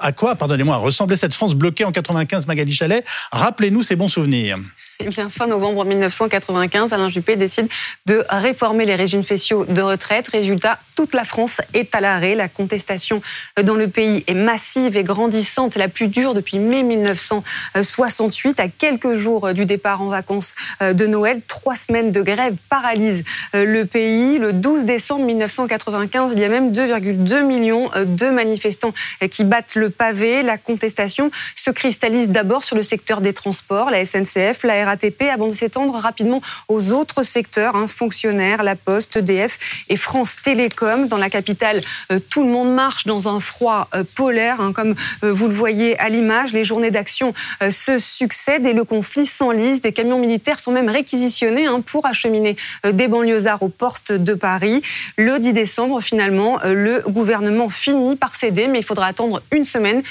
[0.00, 3.04] à quoi, pardonnez-moi, ressemblait cette France bloquée en 95, Magali Chalet?
[3.32, 4.58] Rappelez-nous ces bons souvenirs.
[4.98, 7.68] Eh fin novembre 1995, Alain Juppé décide
[8.06, 10.28] de réformer les régimes spéciaux de retraite.
[10.28, 12.34] Résultat, toute la France est à l'arrêt.
[12.34, 13.20] La contestation
[13.62, 18.58] dans le pays est massive et grandissante, la plus dure depuis mai 1968.
[18.58, 23.84] À quelques jours du départ en vacances de Noël, trois semaines de grève paralysent le
[23.84, 24.38] pays.
[24.38, 28.94] Le 12 décembre 1995, il y a même 2,2 millions de manifestants
[29.30, 30.42] qui battent le pavé.
[30.42, 35.48] La contestation se cristallise d'abord sur le secteur des transports, la SNCF, la RATP, avant
[35.48, 41.08] de s'étendre rapidement aux autres secteurs, hein, fonctionnaires, la Poste, EDF et France Télécom.
[41.08, 44.94] Dans la capitale, euh, tout le monde marche dans un froid euh, polaire, hein, comme
[45.24, 46.52] euh, vous le voyez à l'image.
[46.52, 47.34] Les journées d'action
[47.70, 49.80] se succèdent et le conflit s'enlise.
[49.80, 54.82] Des camions militaires sont même réquisitionnés hein, pour acheminer des banlieusards aux portes de Paris.
[55.16, 60.02] Le 10 décembre, finalement, le gouvernement finit par céder, mais il faudra attendre une semaine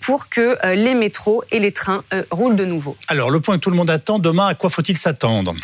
[0.00, 2.96] pour que les métros et les trains roulent de nouveau.
[3.08, 5.54] Alors, le point que tout le monde attend, demain, à quoi faut-il s'attendre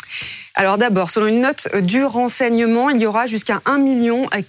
[0.53, 3.79] alors d'abord, selon une note du renseignement, il y aura jusqu'à 1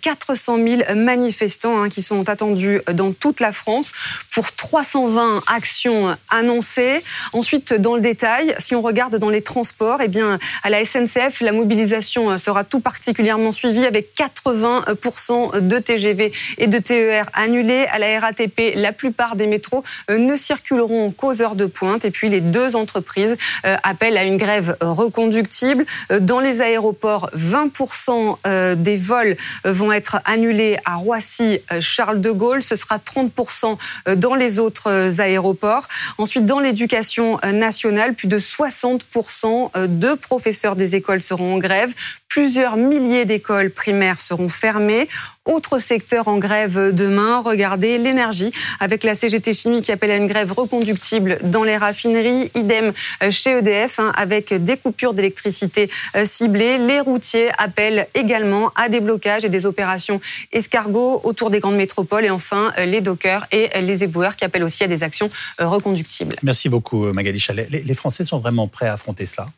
[0.01, 3.93] 400 000 manifestants hein, qui sont attendus dans toute la France
[4.33, 7.05] pour 320 actions annoncées.
[7.33, 11.41] Ensuite, dans le détail, si on regarde dans les transports, eh bien, à la SNCF,
[11.41, 17.87] la mobilisation sera tout particulièrement suivie avec 80% de TGV et de TER annulés.
[17.93, 22.05] À la RATP, la plupart des métros ne circuleront qu'aux heures de pointe.
[22.05, 25.87] Et puis, les deux entreprises euh, à une grève reconductible.
[26.11, 32.21] Euh, dans les aéroports, 20% euh, des vols euh, vont être annulés à Roissy, Charles
[32.21, 32.63] de Gaulle.
[32.63, 33.77] Ce sera 30%
[34.17, 35.87] dans les autres aéroports.
[36.19, 41.93] Ensuite, dans l'éducation nationale, plus de 60% de professeurs des écoles seront en grève.
[42.29, 45.09] Plusieurs milliers d'écoles primaires seront fermées.
[45.51, 50.29] Autre secteur en grève demain, regardez l'énergie, avec la CGT Chimie qui appelle à une
[50.29, 52.93] grève reconductible dans les raffineries, idem
[53.31, 56.79] chez EDF, hein, avec des coupures d'électricité euh, ciblées.
[56.79, 60.21] Les routiers appellent également à des blocages et des opérations
[60.53, 62.25] escargots autour des grandes métropoles.
[62.25, 65.29] Et enfin, euh, les dockers et les éboueurs qui appellent aussi à des actions
[65.61, 66.37] euh, reconductibles.
[66.45, 67.69] Merci beaucoup, Magali Chalet.
[67.69, 69.49] Les Français sont vraiment prêts à affronter cela?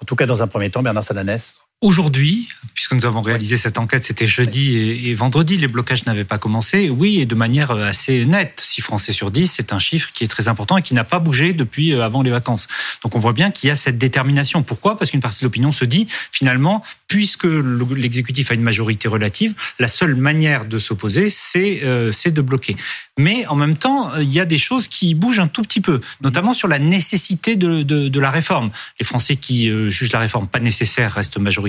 [0.00, 3.78] En tout cas, dans un premier temps, Bernard Salanès Aujourd'hui, puisque nous avons réalisé cette
[3.78, 6.88] enquête, c'était jeudi et, vendredi, les blocages n'avaient pas commencé.
[6.88, 8.62] Oui, et de manière assez nette.
[8.64, 11.18] 6 Français sur 10, c'est un chiffre qui est très important et qui n'a pas
[11.18, 12.66] bougé depuis euh, avant les vacances.
[13.02, 14.62] Donc on voit bien qu'il y a cette détermination.
[14.62, 14.96] Pourquoi?
[14.96, 19.88] Parce qu'une partie de l'opinion se dit, finalement, puisque l'exécutif a une majorité relative, la
[19.88, 22.74] seule manière de s'opposer, c'est euh, de bloquer.
[23.18, 26.00] Mais en même temps, il y a des choses qui bougent un tout petit peu,
[26.20, 28.70] notamment sur la nécessité de, de, de la réforme.
[29.00, 31.65] Les Français qui euh, jugent la réforme pas nécessaire restent majoritaires,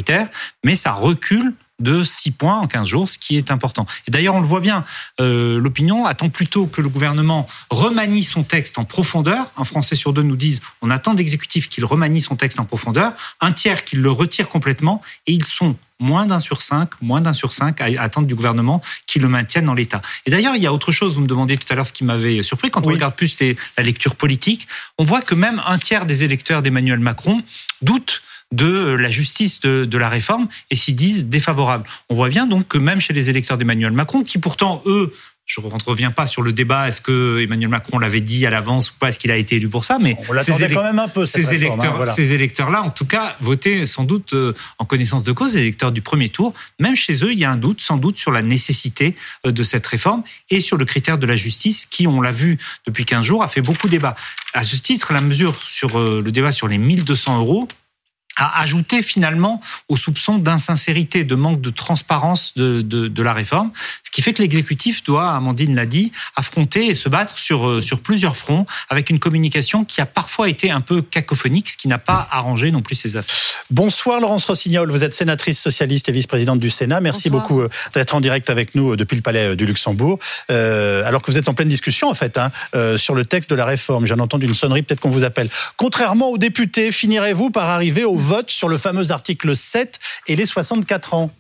[0.63, 3.85] mais ça recule de 6 points en 15 jours, ce qui est important.
[4.07, 4.83] Et d'ailleurs, on le voit bien,
[5.19, 9.51] euh, l'opinion attend plutôt que le gouvernement remanie son texte en profondeur.
[9.57, 13.13] Un Français sur deux nous disent, on attend d'exécutif qu'il remanie son texte en profondeur,
[13.41, 17.33] un tiers qu'il le retire complètement, et ils sont moins d'un sur cinq, moins d'un
[17.33, 20.01] sur cinq à attendre du gouvernement qu'il le maintienne dans l'État.
[20.25, 22.03] Et d'ailleurs, il y a autre chose, vous me demandiez tout à l'heure ce qui
[22.03, 23.39] m'avait surpris, quand on regarde plus
[23.77, 27.41] la lecture politique, on voit que même un tiers des électeurs d'Emmanuel Macron
[27.81, 31.85] doutent de la justice de, de la réforme et s'y disent défavorables.
[32.09, 35.13] On voit bien donc que même chez les électeurs d'Emmanuel Macron, qui pourtant, eux,
[35.47, 38.91] je ne reviens pas sur le débat, est-ce que Emmanuel Macron l'avait dit à l'avance
[38.91, 41.07] ou pas, est-ce qu'il a été élu pour ça, mais On ces, quand même un
[41.07, 45.23] peu, ces, électeurs, hein, ces électeurs-là, en tout cas, votaient sans doute euh, en connaissance
[45.23, 46.53] de cause, les électeurs du premier tour.
[46.79, 49.63] Même chez eux, il y a un doute, sans doute, sur la nécessité euh, de
[49.63, 53.23] cette réforme et sur le critère de la justice, qui, on l'a vu depuis 15
[53.23, 54.15] jours, a fait beaucoup débat.
[54.53, 57.69] À ce titre, la mesure sur euh, le débat sur les 1200 euros,
[58.37, 63.71] a ajouté finalement au soupçon d'insincérité, de manque de transparence de, de, de, la réforme,
[64.03, 67.81] ce qui fait que l'exécutif doit, Amandine l'a dit, affronter et se battre sur, euh,
[67.81, 71.87] sur plusieurs fronts, avec une communication qui a parfois été un peu cacophonique, ce qui
[71.87, 73.35] n'a pas arrangé non plus ses affaires.
[73.69, 77.01] Bonsoir Laurence Rossignol, vous êtes sénatrice socialiste et vice-présidente du Sénat.
[77.01, 80.19] Merci beaucoup euh, d'être en direct avec nous euh, depuis le Palais du Luxembourg,
[80.51, 83.49] euh, alors que vous êtes en pleine discussion en fait hein, euh, sur le texte
[83.49, 84.05] de la réforme.
[84.05, 85.49] J'ai entendu une sonnerie, peut-être qu'on vous appelle.
[85.75, 90.45] Contrairement aux députés, finirez-vous par arriver au vote sur le fameux article 7 et les
[90.45, 91.31] 64 ans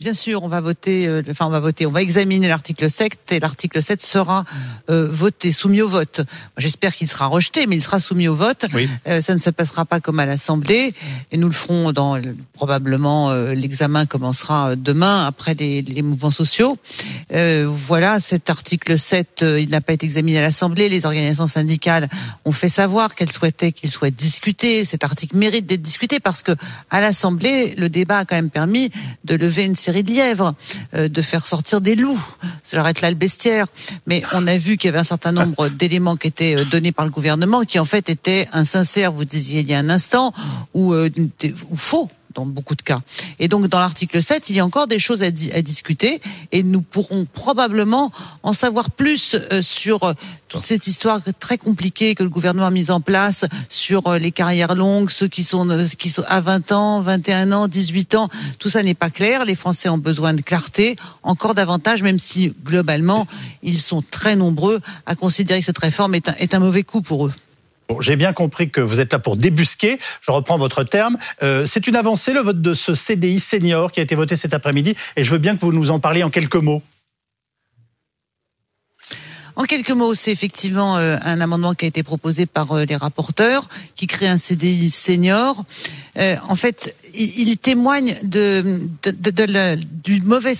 [0.00, 3.32] Bien sûr, on va voter, euh, enfin on va voter, on va examiner l'article 7
[3.32, 4.44] et l'article 7 sera
[4.90, 6.20] euh, voté, soumis au vote.
[6.56, 8.66] J'espère qu'il sera rejeté, mais il sera soumis au vote.
[9.08, 10.94] Euh, ça ne se passera pas comme à l'Assemblée
[11.32, 12.16] et nous le ferons dans
[12.52, 16.78] probablement l'examen commencera demain après les, les mouvements sociaux.
[17.66, 20.88] voilà, cet article 7, il n'a pas été examiné à l'Assemblée.
[20.88, 22.08] Les organisations syndicales
[22.44, 24.84] ont fait savoir qu'elles souhaitaient qu'il soit discuté.
[24.84, 26.52] Cet article mérite d'être discuté parce que
[26.90, 28.92] à l'Assemblée, le débat a quand même permis
[29.24, 30.54] de lever une série série de lièvres,
[30.94, 32.22] euh, de faire sortir des loups.
[32.70, 33.66] J'arrête là le bestiaire.
[34.06, 36.92] Mais on a vu qu'il y avait un certain nombre d'éléments qui étaient euh, donnés
[36.92, 40.34] par le gouvernement qui en fait étaient insincères, vous disiez il y a un instant,
[40.74, 43.00] ou, ou faux dans beaucoup de cas.
[43.40, 46.20] Et donc dans l'article 7, il y a encore des choses à, discuter
[46.52, 48.12] et nous pourrons probablement
[48.44, 50.12] en savoir plus euh, sur euh,
[50.46, 54.30] toute cette histoire très compliquée que le gouvernement a mise en place sur euh, les
[54.30, 55.68] carrières longues, ceux qui sont,
[56.28, 58.28] à 20 ans, 21 ans, 18 ans.
[58.60, 59.44] Tout ça n'est pas clair.
[59.44, 63.26] Les Français ont besoin de clarté, encore davantage, même si globalement,
[63.64, 67.32] ils sont très nombreux à considérer que cette réforme est un mauvais coup pour eux.
[68.00, 69.98] J'ai bien compris que vous êtes là pour débusquer.
[70.20, 71.16] Je reprends votre terme.
[71.42, 74.52] Euh, c'est une avancée, le vote de ce CDI senior qui a été voté cet
[74.54, 74.94] après-midi.
[75.16, 76.82] Et je veux bien que vous nous en parliez en quelques mots.
[79.56, 82.94] En quelques mots, c'est effectivement euh, un amendement qui a été proposé par euh, les
[82.94, 85.64] rapporteurs, qui crée un CDI senior.
[86.16, 88.80] en fait, il, témoigne de,
[90.04, 90.54] du, mauvais,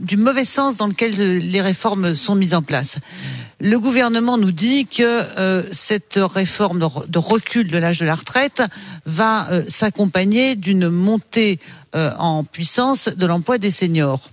[0.00, 2.98] du mauvais sens dans lequel les réformes sont mises en place.
[3.64, 8.60] Le gouvernement nous dit que euh, cette réforme de, recul de l'âge de la retraite
[9.06, 11.60] va euh, s'accompagner d'une montée
[11.94, 14.30] euh, en puissance de l'emploi des seniors.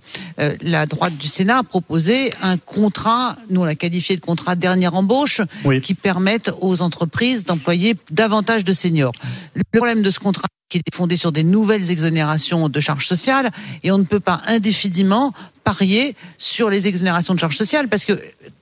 [0.62, 4.94] la droite du Sénat a proposé un contrat, nous on l'a qualifié de contrat dernière
[4.94, 5.42] embauche,
[5.82, 9.12] qui permette aux entreprises d'employer davantage de seniors.
[9.54, 13.50] Le problème de ce contrat qui est fondé sur des nouvelles exonérations de charges sociales.
[13.82, 15.34] Et on ne peut pas indéfiniment
[15.70, 18.14] parier sur les exonérations de charges sociales parce que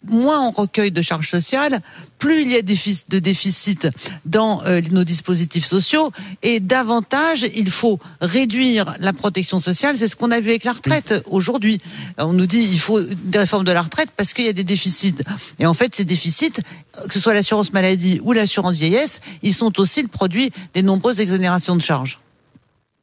[0.06, 1.80] moins on recueille de charges sociales,
[2.18, 3.88] plus il y a de déficit
[4.26, 9.96] dans euh, nos dispositifs sociaux et davantage il faut réduire la protection sociale.
[9.96, 11.80] C'est ce qu'on a vu avec la retraite aujourd'hui.
[12.18, 14.64] On nous dit il faut des réformes de la retraite parce qu'il y a des
[14.64, 15.22] déficits.
[15.58, 16.60] Et en fait, ces déficits,
[17.08, 21.20] que ce soit l'assurance maladie ou l'assurance vieillesse, ils sont aussi le produit des nombreuses
[21.20, 22.20] exonérations de charges.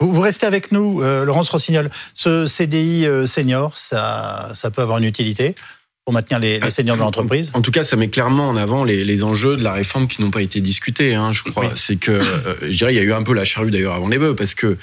[0.01, 1.89] Vous, restez avec nous, euh, Laurence Rossignol.
[2.13, 5.55] Ce CDI euh, senior, ça, ça peut avoir une utilité
[6.03, 7.51] pour maintenir les, les seniors de l'entreprise?
[7.53, 10.21] En tout cas, ça met clairement en avant les, les enjeux de la réforme qui
[10.21, 11.71] n'ont pas été discutés, hein, je crois.
[11.75, 14.09] C'est que, euh, je dirais, il y a eu un peu la charrue d'ailleurs avant
[14.09, 14.77] les bœufs, parce que,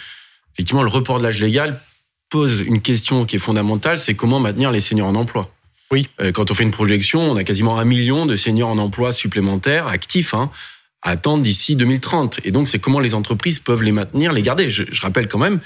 [0.55, 1.79] effectivement, le report de l'âge légal
[2.31, 5.51] pose une question qui est fondamentale, c'est comment maintenir les seniors en emploi.
[5.91, 6.09] Oui.
[6.33, 9.89] quand on fait une projection, on a quasiment un million de seniors en emploi supplémentaires,
[9.89, 10.51] actifs, hein,
[11.03, 12.41] attendre d'ici 2030.
[12.45, 14.71] Et donc, c'est comment les entreprises peuvent les maintenir, les garder.
[14.71, 15.61] Je, je rappelle quand même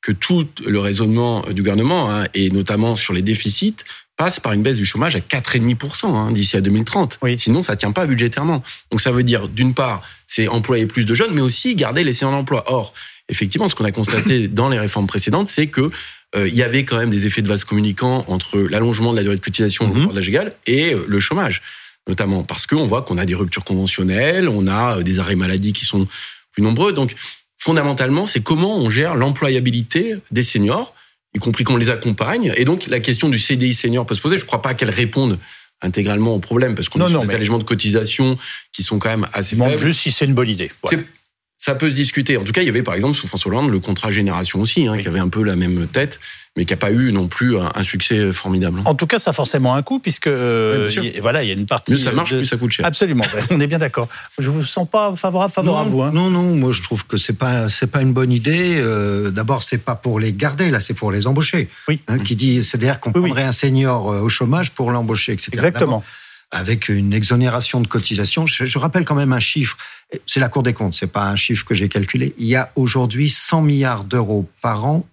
[0.00, 3.76] que tout le raisonnement du gouvernement, hein, et notamment sur les déficits,
[4.16, 7.18] passe par une baisse du chômage à 4,5% hein, d'ici à 2030.
[7.22, 7.38] Oui.
[7.38, 8.62] Sinon, ça tient pas budgétairement.
[8.90, 12.12] Donc, ça veut dire, d'une part, c'est employer plus de jeunes, mais aussi garder les
[12.12, 12.64] seniors d'emploi.
[12.66, 12.92] Or,
[13.28, 15.90] effectivement, ce qu'on a constaté dans les réformes précédentes, c'est que
[16.34, 19.22] euh, il y avait quand même des effets de vase communicants entre l'allongement de la
[19.22, 20.10] durée de cotisation mm -hmm.
[20.10, 21.62] de l'âge égal et euh, le chômage
[22.08, 25.72] notamment parce qu'on voit qu'on a des ruptures conventionnelles, on a euh, des arrêts maladie
[25.72, 26.06] qui sont
[26.52, 26.92] plus nombreux.
[26.92, 27.14] Donc,
[27.58, 30.94] fondamentalement, c'est comment on gère l'employabilité des seniors,
[31.34, 32.52] y compris qu'on les accompagne.
[32.56, 34.36] Et donc, la question du CDI senior peut se poser.
[34.36, 35.38] Je ne crois pas qu'elle réponde
[35.80, 38.38] intégralement au problème parce qu'on a des allégements de cotisation
[38.72, 39.78] qui sont quand même assez faibles.
[39.78, 40.70] juste si c'est une bonne idée.
[41.64, 42.36] Ça peut se discuter.
[42.36, 44.88] En tout cas, il y avait par exemple sous François Hollande le contrat génération aussi,
[44.88, 46.18] hein, qui avait un peu la même tête
[46.56, 48.82] mais qui n'a pas eu non plus un, succès formidable.
[48.84, 51.64] En tout cas, ça a forcément un coût, puisque euh, voilà, il y a une
[51.64, 51.92] partie.
[51.92, 52.84] Plus ça marche, plus ça coûte cher.
[52.84, 54.08] Absolument, on est bien d'accord.
[54.38, 56.02] Je vous sens pas favorable, favorable non, vous.
[56.02, 56.10] Hein.
[56.12, 58.76] Non, non, moi je trouve que c'est pas c'est pas une bonne idée.
[58.80, 61.70] Euh, D'abord, c'est pas pour les garder, là, c'est pour les embaucher.
[61.88, 62.00] Oui.
[62.08, 65.50] Hein, qui dit, c'est-à-dire qu'on prendrait un senior euh, au chômage pour l'embaucher, etc.
[65.54, 66.04] Exactement
[66.52, 68.46] avec une exonération de cotisation.
[68.46, 69.76] Je, rappelle quand même un chiffre.
[70.26, 72.34] C'est la Cour des comptes, c'est pas un chiffre que j'ai calculé.
[72.38, 75.06] Il y a aujourd'hui 100 milliards d'euros par an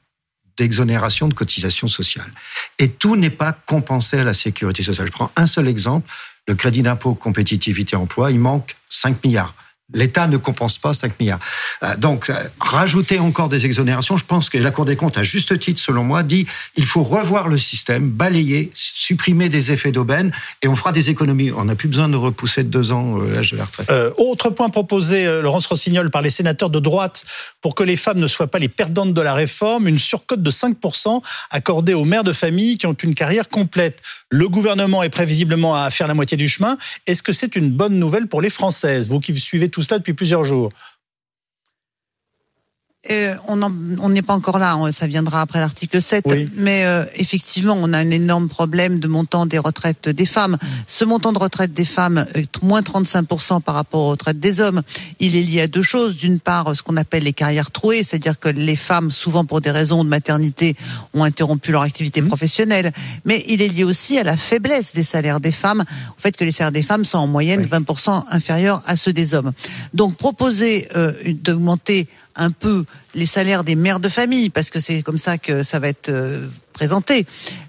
[0.58, 2.30] d'exonération de cotisation sociale.
[2.78, 5.08] Et tout n'est pas compensé à la sécurité sociale.
[5.08, 6.12] Je prends un seul exemple,
[6.48, 9.56] le crédit d'impôt compétitivité emploi, il manque 5 milliards.
[9.94, 11.40] L'État ne compense pas 5 milliards.
[11.84, 15.24] Euh, donc, euh, rajouter encore des exonérations, je pense que la Cour des comptes, à
[15.24, 20.32] juste titre, selon moi, dit il faut revoir le système, balayer, supprimer des effets d'aubaine,
[20.62, 21.52] et on fera des économies.
[21.52, 23.90] On n'a plus besoin de repousser de deux ans euh, l'âge de la retraite.
[24.18, 27.24] autre point proposé, Laurence Rossignol, par les sénateurs de droite,
[27.62, 30.52] pour que les femmes ne soient pas les perdantes de la réforme, une surcote de
[30.52, 34.02] 5% accordée aux mères de famille qui ont une carrière complète.
[34.30, 36.78] Le gouvernement est prévisiblement à faire la moitié du chemin.
[37.08, 39.08] Est-ce que c'est une bonne nouvelle pour les Françaises?
[39.08, 40.72] Vous qui suivez tout tout depuis plusieurs jours.
[43.12, 46.26] Euh, on n'est pas encore là, hein, ça viendra après l'article 7,
[46.58, 50.58] mais euh, effectivement, on a un énorme problème de montant des retraites des femmes.
[50.86, 52.26] Ce montant de retraite des femmes,
[52.62, 54.84] moins 35% par rapport aux retraites des hommes,
[55.20, 56.18] il est lié à deux choses.
[56.18, 59.72] D'une part, ce qu'on appelle les carrières trouées, c'est-à-dire que les femmes, souvent pour des
[59.72, 60.76] raisons de maternité,
[61.16, 62.28] ont interrompu leur activité mmh.
[62.28, 62.92] professionnelle,
[63.26, 65.84] mais il est lié aussi à la faiblesse des salaires des femmes,
[66.16, 69.34] au fait que les salaires des femmes sont en moyenne 20% inférieurs à ceux des
[69.34, 69.52] hommes.
[69.96, 72.08] Donc proposer euh, d'augmenter
[72.40, 75.80] un peu les salaires des mères de famille, parce que c'est comme ça que ça
[75.80, 76.12] va être
[76.80, 77.26] présenté.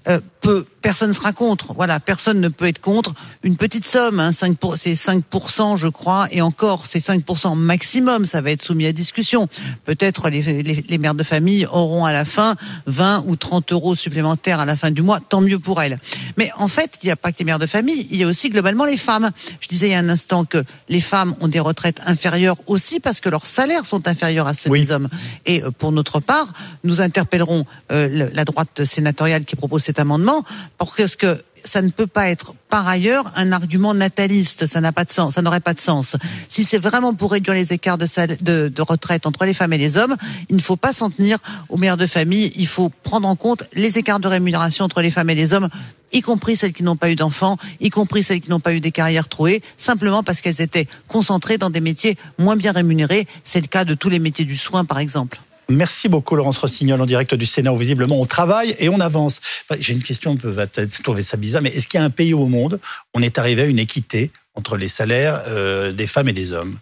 [0.07, 1.73] Euh, peu, personne sera contre.
[1.73, 4.19] Voilà, personne ne peut être contre une petite somme.
[4.19, 8.25] Hein, 5 c'est 5%, je crois, et encore, c'est 5% maximum.
[8.25, 9.49] Ça va être soumis à discussion.
[9.85, 12.55] Peut-être les, les, les, mères de famille auront à la fin
[12.87, 15.19] 20 ou 30 euros supplémentaires à la fin du mois.
[15.19, 15.99] Tant mieux pour elles.
[16.37, 18.07] Mais en fait, il n'y a pas que les mères de famille.
[18.11, 19.29] Il y a aussi globalement les femmes.
[19.59, 22.99] Je disais il y a un instant que les femmes ont des retraites inférieures aussi
[23.01, 25.09] parce que leurs salaires sont inférieurs à ceux des hommes.
[25.45, 30.43] Et euh, pour notre part, nous interpellerons euh, la droite sénatoriale qui propose cet amendement
[30.77, 34.65] pour que ce que ça ne peut pas être par ailleurs un argument nataliste.
[34.65, 35.35] Ça n'a pas de sens.
[35.35, 36.17] Ça n'aurait pas de sens.
[36.49, 38.07] Si c'est vraiment pour réduire les écarts de,
[38.43, 40.15] de, de, retraite entre les femmes et les hommes,
[40.49, 41.37] il ne faut pas s'en tenir
[41.69, 42.51] aux mères de famille.
[42.55, 45.69] Il faut prendre en compte les écarts de rémunération entre les femmes et les hommes
[46.13, 48.81] y compris celles qui n'ont pas eu d'enfants, y compris celles qui n'ont pas eu
[48.81, 53.27] des carrières trouées, simplement parce qu'elles étaient concentrées dans des métiers moins bien rémunérés.
[53.45, 55.39] C'est le cas de tous les métiers du soin, par exemple.
[55.71, 59.41] Merci beaucoup, Laurence Rossignol, en direct du Sénat, où visiblement on travaille et on avance.
[59.79, 62.09] J'ai une question, on va peut-être trouver ça bizarre, mais est-ce qu'il y a un
[62.09, 62.79] pays au monde
[63.13, 66.53] où on est arrivé à une équité entre les salaires euh, des femmes et des
[66.53, 66.77] hommes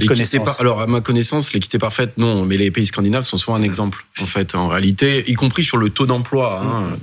[0.00, 3.62] connaissance Alors, à ma connaissance, l'équité parfaite, non, mais les pays scandinaves sont souvent un
[3.62, 6.62] exemple, en fait, en réalité, y compris sur le taux d'emploi.
[6.62, 6.98] Hein.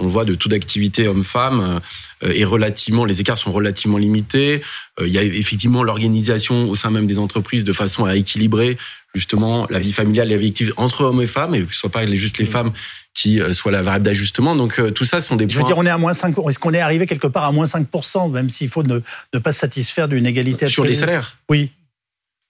[0.00, 1.80] On voit de taux d'activité homme-femme
[2.24, 4.62] euh, et relativement, les écarts sont relativement limités.
[5.00, 8.76] Euh, il y a effectivement l'organisation au sein même des entreprises de façon à équilibrer
[9.14, 11.80] justement la vie familiale et la vie active entre hommes et femmes et que ce
[11.80, 12.72] soit pas juste les femmes
[13.12, 14.56] qui euh, soient la variable d'ajustement.
[14.56, 15.54] Donc tout ça sont des points.
[15.54, 17.52] Je veux dire, on est à moins 5 Est-ce qu'on est arrivé quelque part à
[17.52, 17.86] moins 5
[18.32, 19.00] même s'il faut ne,
[19.34, 21.70] ne pas se satisfaire d'une égalité sur les salaires Oui.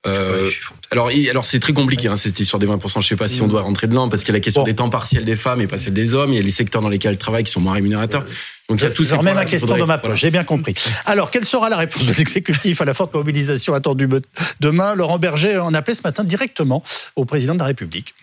[0.07, 0.49] Euh,
[0.91, 2.09] alors, alors c'est très compliqué.
[2.09, 3.03] Hein, C'était sur des 20%.
[3.03, 3.51] Je sais pas si on mm.
[3.51, 5.67] doit rentrer dedans parce qu'il y a la question des temps partiels des femmes et
[5.67, 6.33] pas celle des hommes.
[6.33, 8.25] Il y a les secteurs dans lesquels elles travaillent qui sont moins rémunérateurs.
[8.69, 9.21] Donc il y a tout ça.
[9.21, 10.19] Même ma question de ma poche.
[10.19, 10.75] J'ai bien compris.
[11.07, 14.09] Alors, quelle sera la réponse de l'exécutif à la forte mobilisation attendue
[14.61, 14.95] demain?
[14.95, 16.83] Laurent Berger en appelé ce matin directement
[17.17, 18.15] au président de la République.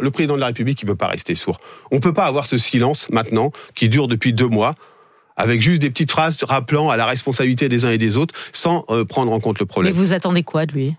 [0.00, 1.60] Le président de la République, il ne peut pas rester sourd.
[1.92, 4.74] On ne peut pas avoir ce silence maintenant qui dure depuis deux mois
[5.36, 8.84] avec juste des petites phrases rappelant à la responsabilité des uns et des autres, sans
[8.90, 9.92] euh, prendre en compte le problème.
[9.92, 10.94] Mais vous attendez quoi de lui?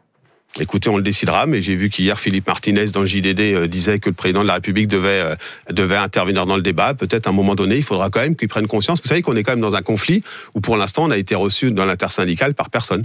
[0.59, 3.97] Écoutez, on le décidera, mais j'ai vu qu'hier Philippe Martinez dans le JDD euh, disait
[3.97, 5.35] que le président de la République devait euh,
[5.71, 6.93] devait intervenir dans le débat.
[6.93, 9.01] Peut-être à un moment donné, il faudra quand même qu'il prenne conscience.
[9.01, 10.21] Vous savez qu'on est quand même dans un conflit
[10.53, 13.03] où pour l'instant on a été reçu dans l'intersyndicale par personne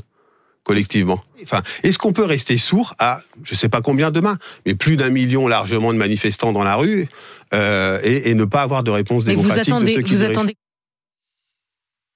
[0.68, 1.24] collectivement.
[1.42, 4.36] Enfin, est-ce qu'on peut rester sourd à, je sais pas combien demain,
[4.66, 7.08] mais plus d'un million largement de manifestants dans la rue
[7.54, 10.54] euh, et, et, ne pas avoir de réponse démocratique vous de ceux qui vous attendez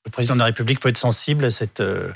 [0.05, 2.13] le président de la République peut être sensible à cette, euh,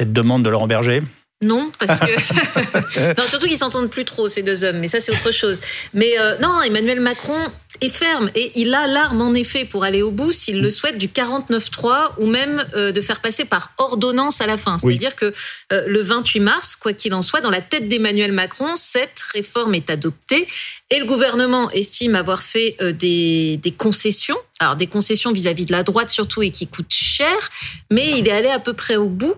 [0.00, 1.00] demande de Laurent Berger?
[1.42, 5.12] Non, parce que non, surtout qu'ils s'entendent plus trop ces deux hommes, mais ça c'est
[5.12, 5.60] autre chose.
[5.92, 7.38] Mais euh, non, Emmanuel Macron
[7.80, 10.98] est ferme et il a l'arme en effet pour aller au bout s'il le souhaite
[10.98, 14.78] du 49-3 ou même euh, de faire passer par ordonnance à la fin.
[14.78, 15.32] C'est-à-dire que
[15.72, 19.74] euh, le 28 mars, quoi qu'il en soit, dans la tête d'Emmanuel Macron, cette réforme
[19.74, 20.46] est adoptée
[20.90, 24.36] et le gouvernement estime avoir fait des, des concessions.
[24.60, 27.50] Alors des concessions vis-à-vis -vis de la droite surtout et qui coûtent cher,
[27.90, 29.34] mais il est allé à peu près au bout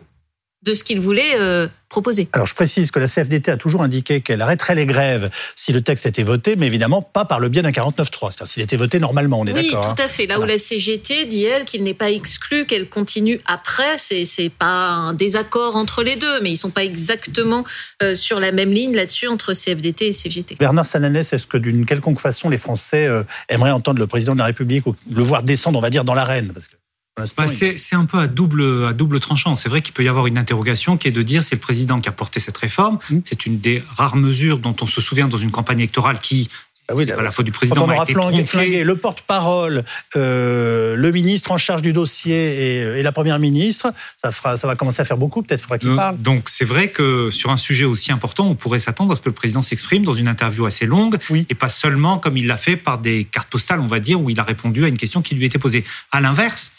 [0.66, 2.28] de ce qu'il voulait euh, proposer.
[2.32, 5.80] Alors je précise que la CFDT a toujours indiqué qu'elle arrêterait les grèves si le
[5.80, 8.98] texte était voté, mais évidemment pas par le biais d'un 49.3, c'est-à-dire s'il était voté
[8.98, 9.86] normalement, on est d'accord.
[9.88, 10.04] Oui, tout hein.
[10.04, 10.26] à fait.
[10.26, 14.50] Là où la CGT dit, elle, qu'il n'est pas exclu qu'elle continue après, c'est, c'est
[14.50, 17.64] pas un désaccord entre les deux, mais ils sont pas exactement
[18.02, 20.56] euh, sur la même ligne là-dessus entre CFDT et CGT.
[20.58, 24.40] Bernard Sananès, est-ce que d'une quelconque façon les Français euh, aimeraient entendre le président de
[24.40, 26.52] la République ou le voir descendre, on va dire, dans l'arène?
[26.52, 26.76] Parce que...
[27.16, 29.56] Bah, c'est un peu à double, à double tranchant.
[29.56, 32.00] C'est vrai qu'il peut y avoir une interrogation qui est de dire c'est le président
[32.00, 32.98] qui a porté cette réforme.
[33.08, 33.18] Mmh.
[33.24, 36.50] C'est une des rares mesures dont on se souvient dans une campagne électorale qui
[36.88, 37.80] ah oui, la faute du président.
[37.80, 39.82] Quand on aura flingué, le porte-parole,
[40.14, 44.76] euh, le ministre en charge du dossier et, la première ministre, ça, fera, ça va
[44.76, 45.42] commencer à faire beaucoup.
[45.42, 46.16] Peut-être faudra qu'il parle.
[46.18, 49.28] Donc c'est vrai que sur un sujet aussi important, on pourrait s'attendre à ce que
[49.28, 52.76] le président s'exprime dans une interview assez longue et pas seulement comme il l'a fait
[52.76, 55.34] par des cartes postales, on va dire, où il a répondu à une question qui
[55.34, 55.84] lui était posée.
[56.12, 56.72] À l'inverse,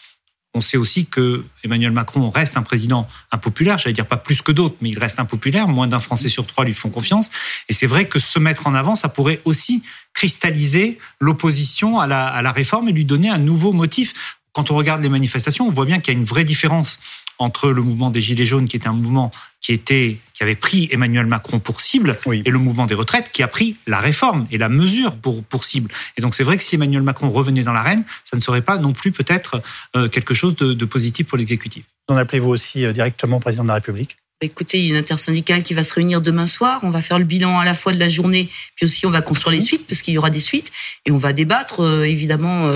[0.57, 4.51] on sait aussi que Emmanuel Macron reste un président impopulaire, j'allais dire pas plus que
[4.51, 5.67] d'autres, mais il reste impopulaire.
[5.67, 7.29] Moins d'un Français sur trois lui font confiance.
[7.69, 12.27] Et c'est vrai que se mettre en avant, ça pourrait aussi cristalliser l'opposition à la,
[12.27, 14.37] à la réforme et lui donner un nouveau motif.
[14.51, 16.99] Quand on regarde les manifestations, on voit bien qu'il y a une vraie différence
[17.39, 20.87] entre le mouvement des Gilets jaunes, qui était un mouvement qui, était, qui avait pris
[20.91, 24.57] Emmanuel Macron pour cible, et le mouvement des retraites, qui a pris la réforme et
[24.57, 25.91] la mesure pour, pour cible.
[26.17, 28.77] Et donc c'est vrai que si Emmanuel Macron revenait dans l'arène, ça ne serait pas
[28.77, 29.61] non plus peut-être
[29.95, 31.85] euh, quelque chose de, de positif pour l'exécutif.
[32.07, 34.17] En appelez-vous aussi euh, directement président de la République?
[34.39, 36.79] Écoutez, il y a une intersyndicale qui va se réunir demain soir.
[36.83, 39.21] On va faire le bilan à la fois de la journée, puis aussi on va
[39.21, 40.71] construire les suites, parce qu'il y aura des suites.
[41.05, 41.79] Et on va débattre.
[41.79, 42.71] Euh, évidemment,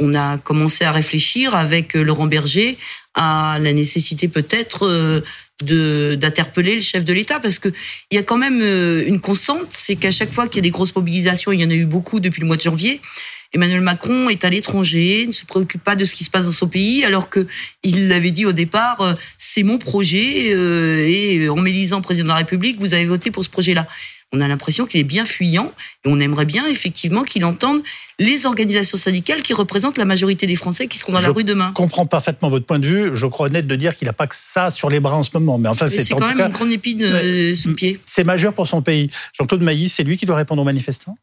[0.00, 2.78] on a commencé à réfléchir avec Laurent Berger
[3.14, 5.22] à la nécessité peut-être
[5.62, 7.68] de d'interpeller le chef de l'État parce que
[8.10, 8.60] il y a quand même
[9.06, 11.70] une constante, c'est qu'à chaque fois qu'il y a des grosses mobilisations, il y en
[11.70, 13.00] a eu beaucoup depuis le mois de janvier.
[13.54, 16.52] Emmanuel Macron est à l'étranger, ne se préoccupe pas de ce qui se passe dans
[16.52, 17.46] son pays, alors que
[17.82, 20.48] il l'avait dit au départ, c'est mon projet
[21.10, 23.86] et en m'élisant président de la République, vous avez voté pour ce projet-là
[24.32, 25.72] on a l'impression qu'il est bien fuyant
[26.04, 27.82] et on aimerait bien effectivement qu'il entende
[28.18, 31.68] les organisations syndicales qui représentent la majorité des Français qui seront dans la rue demain.
[31.68, 33.10] Je comprends parfaitement votre point de vue.
[33.14, 35.30] Je crois honnête de dire qu'il n'a pas que ça sur les bras en ce
[35.34, 35.58] moment.
[35.58, 38.00] Mais enfin, c'est quand même une grande épine euh, sous le pied.
[38.04, 39.10] C'est majeur pour son pays.
[39.32, 41.16] Jean-Claude Mailly, c'est lui qui doit répondre aux manifestants?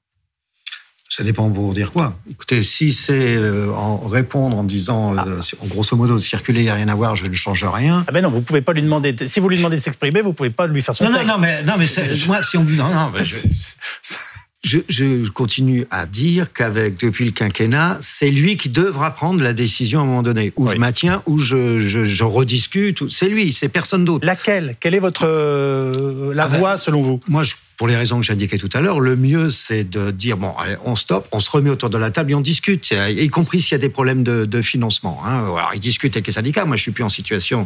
[1.20, 2.17] Ça dépend pour dire quoi.
[2.32, 6.70] Écoutez, si c'est euh, en répondre en disant, euh, en grosso modo, circuler, il n'y
[6.70, 8.05] a rien à voir, je ne change rien.
[8.07, 9.13] Ah ben non, vous pouvez pas lui demander.
[9.28, 11.28] Si vous lui demandez de s'exprimer, vous pouvez pas lui faire son non, texte.
[11.28, 11.88] Non, non, mais non, mais
[12.26, 13.36] moi, si on non, non, je,
[14.64, 19.53] je, je, continue à dire qu'avec depuis le quinquennat, c'est lui qui devra prendre la
[19.53, 23.10] décision à un moment donné, où je maintiens, où je, je, je rediscute.
[23.10, 24.26] C'est lui, c'est personne d'autre.
[24.26, 24.76] Laquelle?
[24.80, 27.20] Quelle est votre euh, la ah ben, voie selon vous?
[27.28, 30.36] Moi, je pour les raisons que j'indiquais tout à l'heure, le mieux, c'est de dire,
[30.36, 33.30] bon, allez, on stoppe, on se remet autour de la table et on discute, y
[33.30, 35.22] compris s'il y a des problèmes de, de financement.
[35.24, 35.43] Hein.
[35.43, 37.66] Alors, ils discutent avec les syndicats, moi je suis plus en situation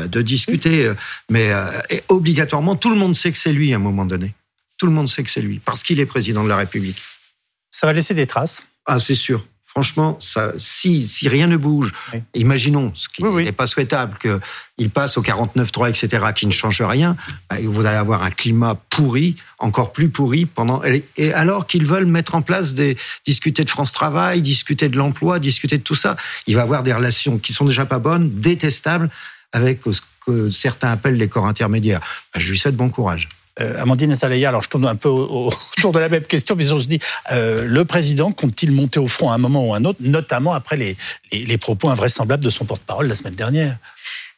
[0.00, 0.94] euh, de discuter, euh,
[1.30, 1.70] mais euh,
[2.08, 4.34] obligatoirement, tout le monde sait que c'est lui à un moment donné.
[4.82, 7.00] Tout le monde sait que c'est lui, parce qu'il est président de la République.
[7.70, 9.46] Ça va laisser des traces Ah, c'est sûr.
[9.64, 11.92] Franchement, ça, si, si rien ne bouge,
[12.34, 17.16] imaginons, ce qui n'est pas souhaitable, qu'il passe au 49-3, etc., qui ne change rien,
[17.48, 22.06] bah, vous allez avoir un climat pourri, encore plus pourri, pendant, et alors qu'ils veulent
[22.06, 26.16] mettre en place des, discuter de France Travail, discuter de l'emploi, discuter de tout ça,
[26.48, 29.10] il va avoir des relations qui sont déjà pas bonnes, détestables,
[29.52, 32.00] avec ce que certains appellent les corps intermédiaires.
[32.34, 33.28] Bah, je lui souhaite bon courage.
[33.60, 36.74] Euh, Amandine Natalia, alors je tourne un peu autour de la même question, mais je
[36.74, 36.98] me dis,
[37.32, 40.54] euh, le président compte-t-il monter au front à un moment ou à un autre, notamment
[40.54, 40.96] après les,
[41.32, 43.76] les propos invraisemblables de son porte-parole la semaine dernière?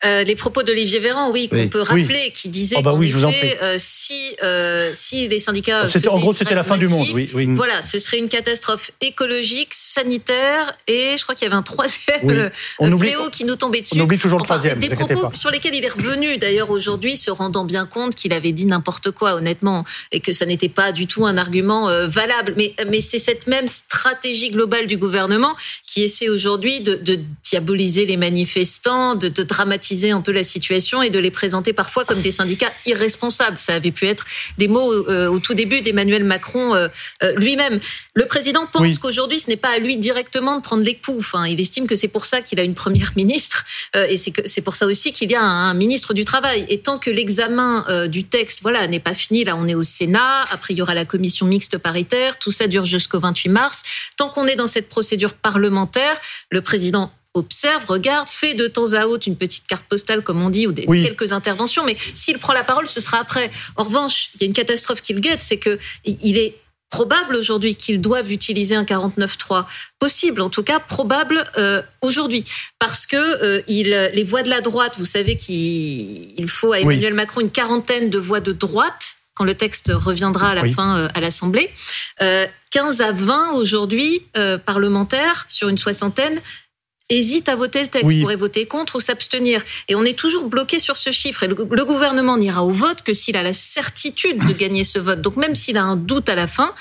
[0.04, 4.36] Euh, les propos d'Olivier Véran, oui, qu'on peut rappeler, qui disait oh bah euh, si,
[4.42, 5.86] euh, si les syndicats.
[6.08, 10.76] En gros, c'était la fin du monde, oui, Voilà, ce serait une catastrophe écologique, sanitaire,
[10.86, 13.98] et je crois qu'il y avait un troisième on fléau qui nous tombait dessus.
[13.98, 14.78] On oublie toujours le troisième.
[14.78, 18.52] Des propos sur lesquels il est revenu, d'ailleurs, aujourd'hui, se rendant bien compte qu'il avait
[18.52, 22.54] dit n'importe quoi, honnêtement, et que ça n'était pas du tout un argument valable.
[22.56, 25.54] Mais, mais c'est cette même stratégie globale du gouvernement
[25.86, 31.02] qui essaie aujourd'hui de, de, diaboliser les manifestants, de, de dramatiser un peu la situation
[31.02, 33.58] et de les présenter parfois comme des syndicats irresponsables.
[33.58, 34.24] Ça avait pu être
[34.58, 36.88] des mots euh, au tout début d'Emmanuel Macron euh,
[37.22, 37.80] euh, lui-même.
[38.14, 41.18] Le président pense qu'aujourd'hui, ce n'est pas à lui directement de prendre les coups.
[41.18, 43.64] Enfin, il estime que c'est pour ça qu'il a une première ministre
[43.94, 46.66] et c'est pour ça aussi qu'il y a un, ministre du Travail.
[46.68, 50.42] Et tant que l'examen du texte voilà, n'est pas fini, là on est au Sénat,
[50.50, 53.82] après il y aura la commission mixte paritaire, tout ça dure jusqu'au 28 mars.
[54.16, 56.20] Tant qu'on est dans cette procédure parlementaire,
[56.50, 60.50] le président observe, regarde, fait de temps à autre une petite carte postale, comme on
[60.50, 61.84] dit, ou des, quelques interventions.
[61.84, 63.50] Mais s'il prend la parole, ce sera après.
[63.76, 66.56] En revanche, il y a une catastrophe qu'il guette, c'est que il est
[66.94, 69.64] probable aujourd'hui qu'ils doivent utiliser un 49.3.
[69.98, 72.44] Possible, en tout cas, probable euh, aujourd'hui.
[72.78, 77.14] Parce que euh, il, les voix de la droite, vous savez qu'il faut à Emmanuel
[77.14, 81.08] Macron une quarantaine de voix de droite quand le texte reviendra à la fin euh,
[81.14, 81.68] à l'Assemblée.
[82.70, 84.26] 15 à 20 aujourd'hui
[84.64, 86.40] parlementaires sur une soixantaine
[87.10, 89.62] hésite à voter le texte, pourrait voter contre ou s'abstenir.
[89.88, 91.42] Et on est toujours bloqué sur ce chiffre.
[91.42, 95.20] Et le, gouvernement n'ira au vote que s'il a la certitude de gagner ce vote.
[95.20, 96.74] Donc même s'il a un doute à la fin,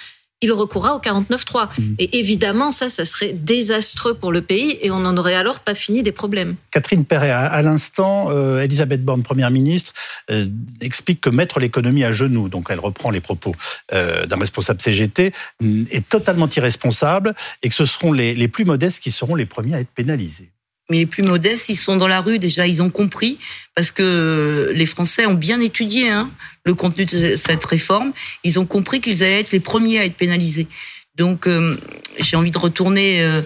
[0.44, 1.70] il recourra au 49-3.
[1.78, 1.96] Mm.
[2.00, 5.74] Et évidemment, ça, ça serait désastreux pour le pays et on n'en aurait alors pas
[5.74, 6.56] fini des problèmes.
[6.70, 9.94] Catherine Perret, à, l'instant, euh, Elisabeth Borne, Première ministre,
[10.30, 10.46] euh,
[10.82, 13.56] explique que mettre l'économie à genoux, donc elle reprend les propos
[13.94, 15.32] euh, d'un responsable CGT,
[15.62, 19.46] mm, est totalement irresponsable et que ce seront les, les plus modestes qui seront les
[19.46, 20.50] premiers à être pénalisés.
[20.94, 23.40] Mais les plus modestes, ils sont dans la rue déjà, ils ont compris,
[23.74, 26.30] parce que les Français ont bien étudié hein,
[26.66, 28.14] le contenu de cette réforme.
[28.44, 30.68] Ils ont compris qu'ils allaient être les premiers à être pénalisés.
[31.16, 31.76] Donc, euh,
[32.20, 33.42] j'ai envie de retourner euh,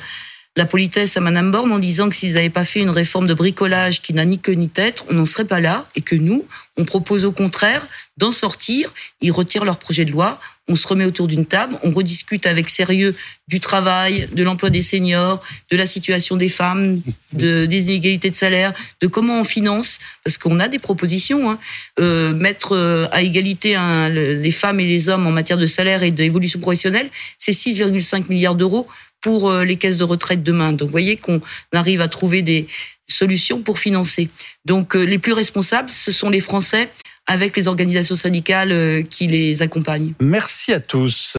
[0.58, 3.34] la politesse à Madame Borne en disant que s'ils n'avaient pas fait une réforme de
[3.34, 6.46] bricolage qui n'a ni queue ni tête, on n'en serait pas là, et que nous,
[6.76, 7.88] on propose au contraire
[8.18, 8.94] d'en sortir.
[9.22, 10.38] Ils retirent leur projet de loi
[10.68, 13.16] on se remet autour d'une table, on rediscute avec sérieux
[13.48, 15.42] du travail, de l'emploi des seniors,
[15.72, 17.02] de la situation des femmes,
[17.34, 21.50] de, des inégalités de salaire, de comment on finance, parce qu'on a des propositions.
[21.50, 21.60] Hein.
[22.00, 26.04] Euh, mettre euh, à égalité hein, les femmes et les hommes en matière de salaire
[26.04, 28.88] et d'évolution professionnelle, c'est 6,5 milliards d'euros
[29.22, 30.74] pour euh, les caisses de retraite demain.
[30.74, 31.42] Donc vous voyez qu'on
[31.74, 32.68] arrive à trouver des
[33.08, 34.30] solutions pour financer.
[34.66, 36.90] Donc les plus responsables, ce sont les Français
[37.28, 40.14] avec les organisations syndicales qui les accompagnent.
[40.20, 41.36] Merci à tous.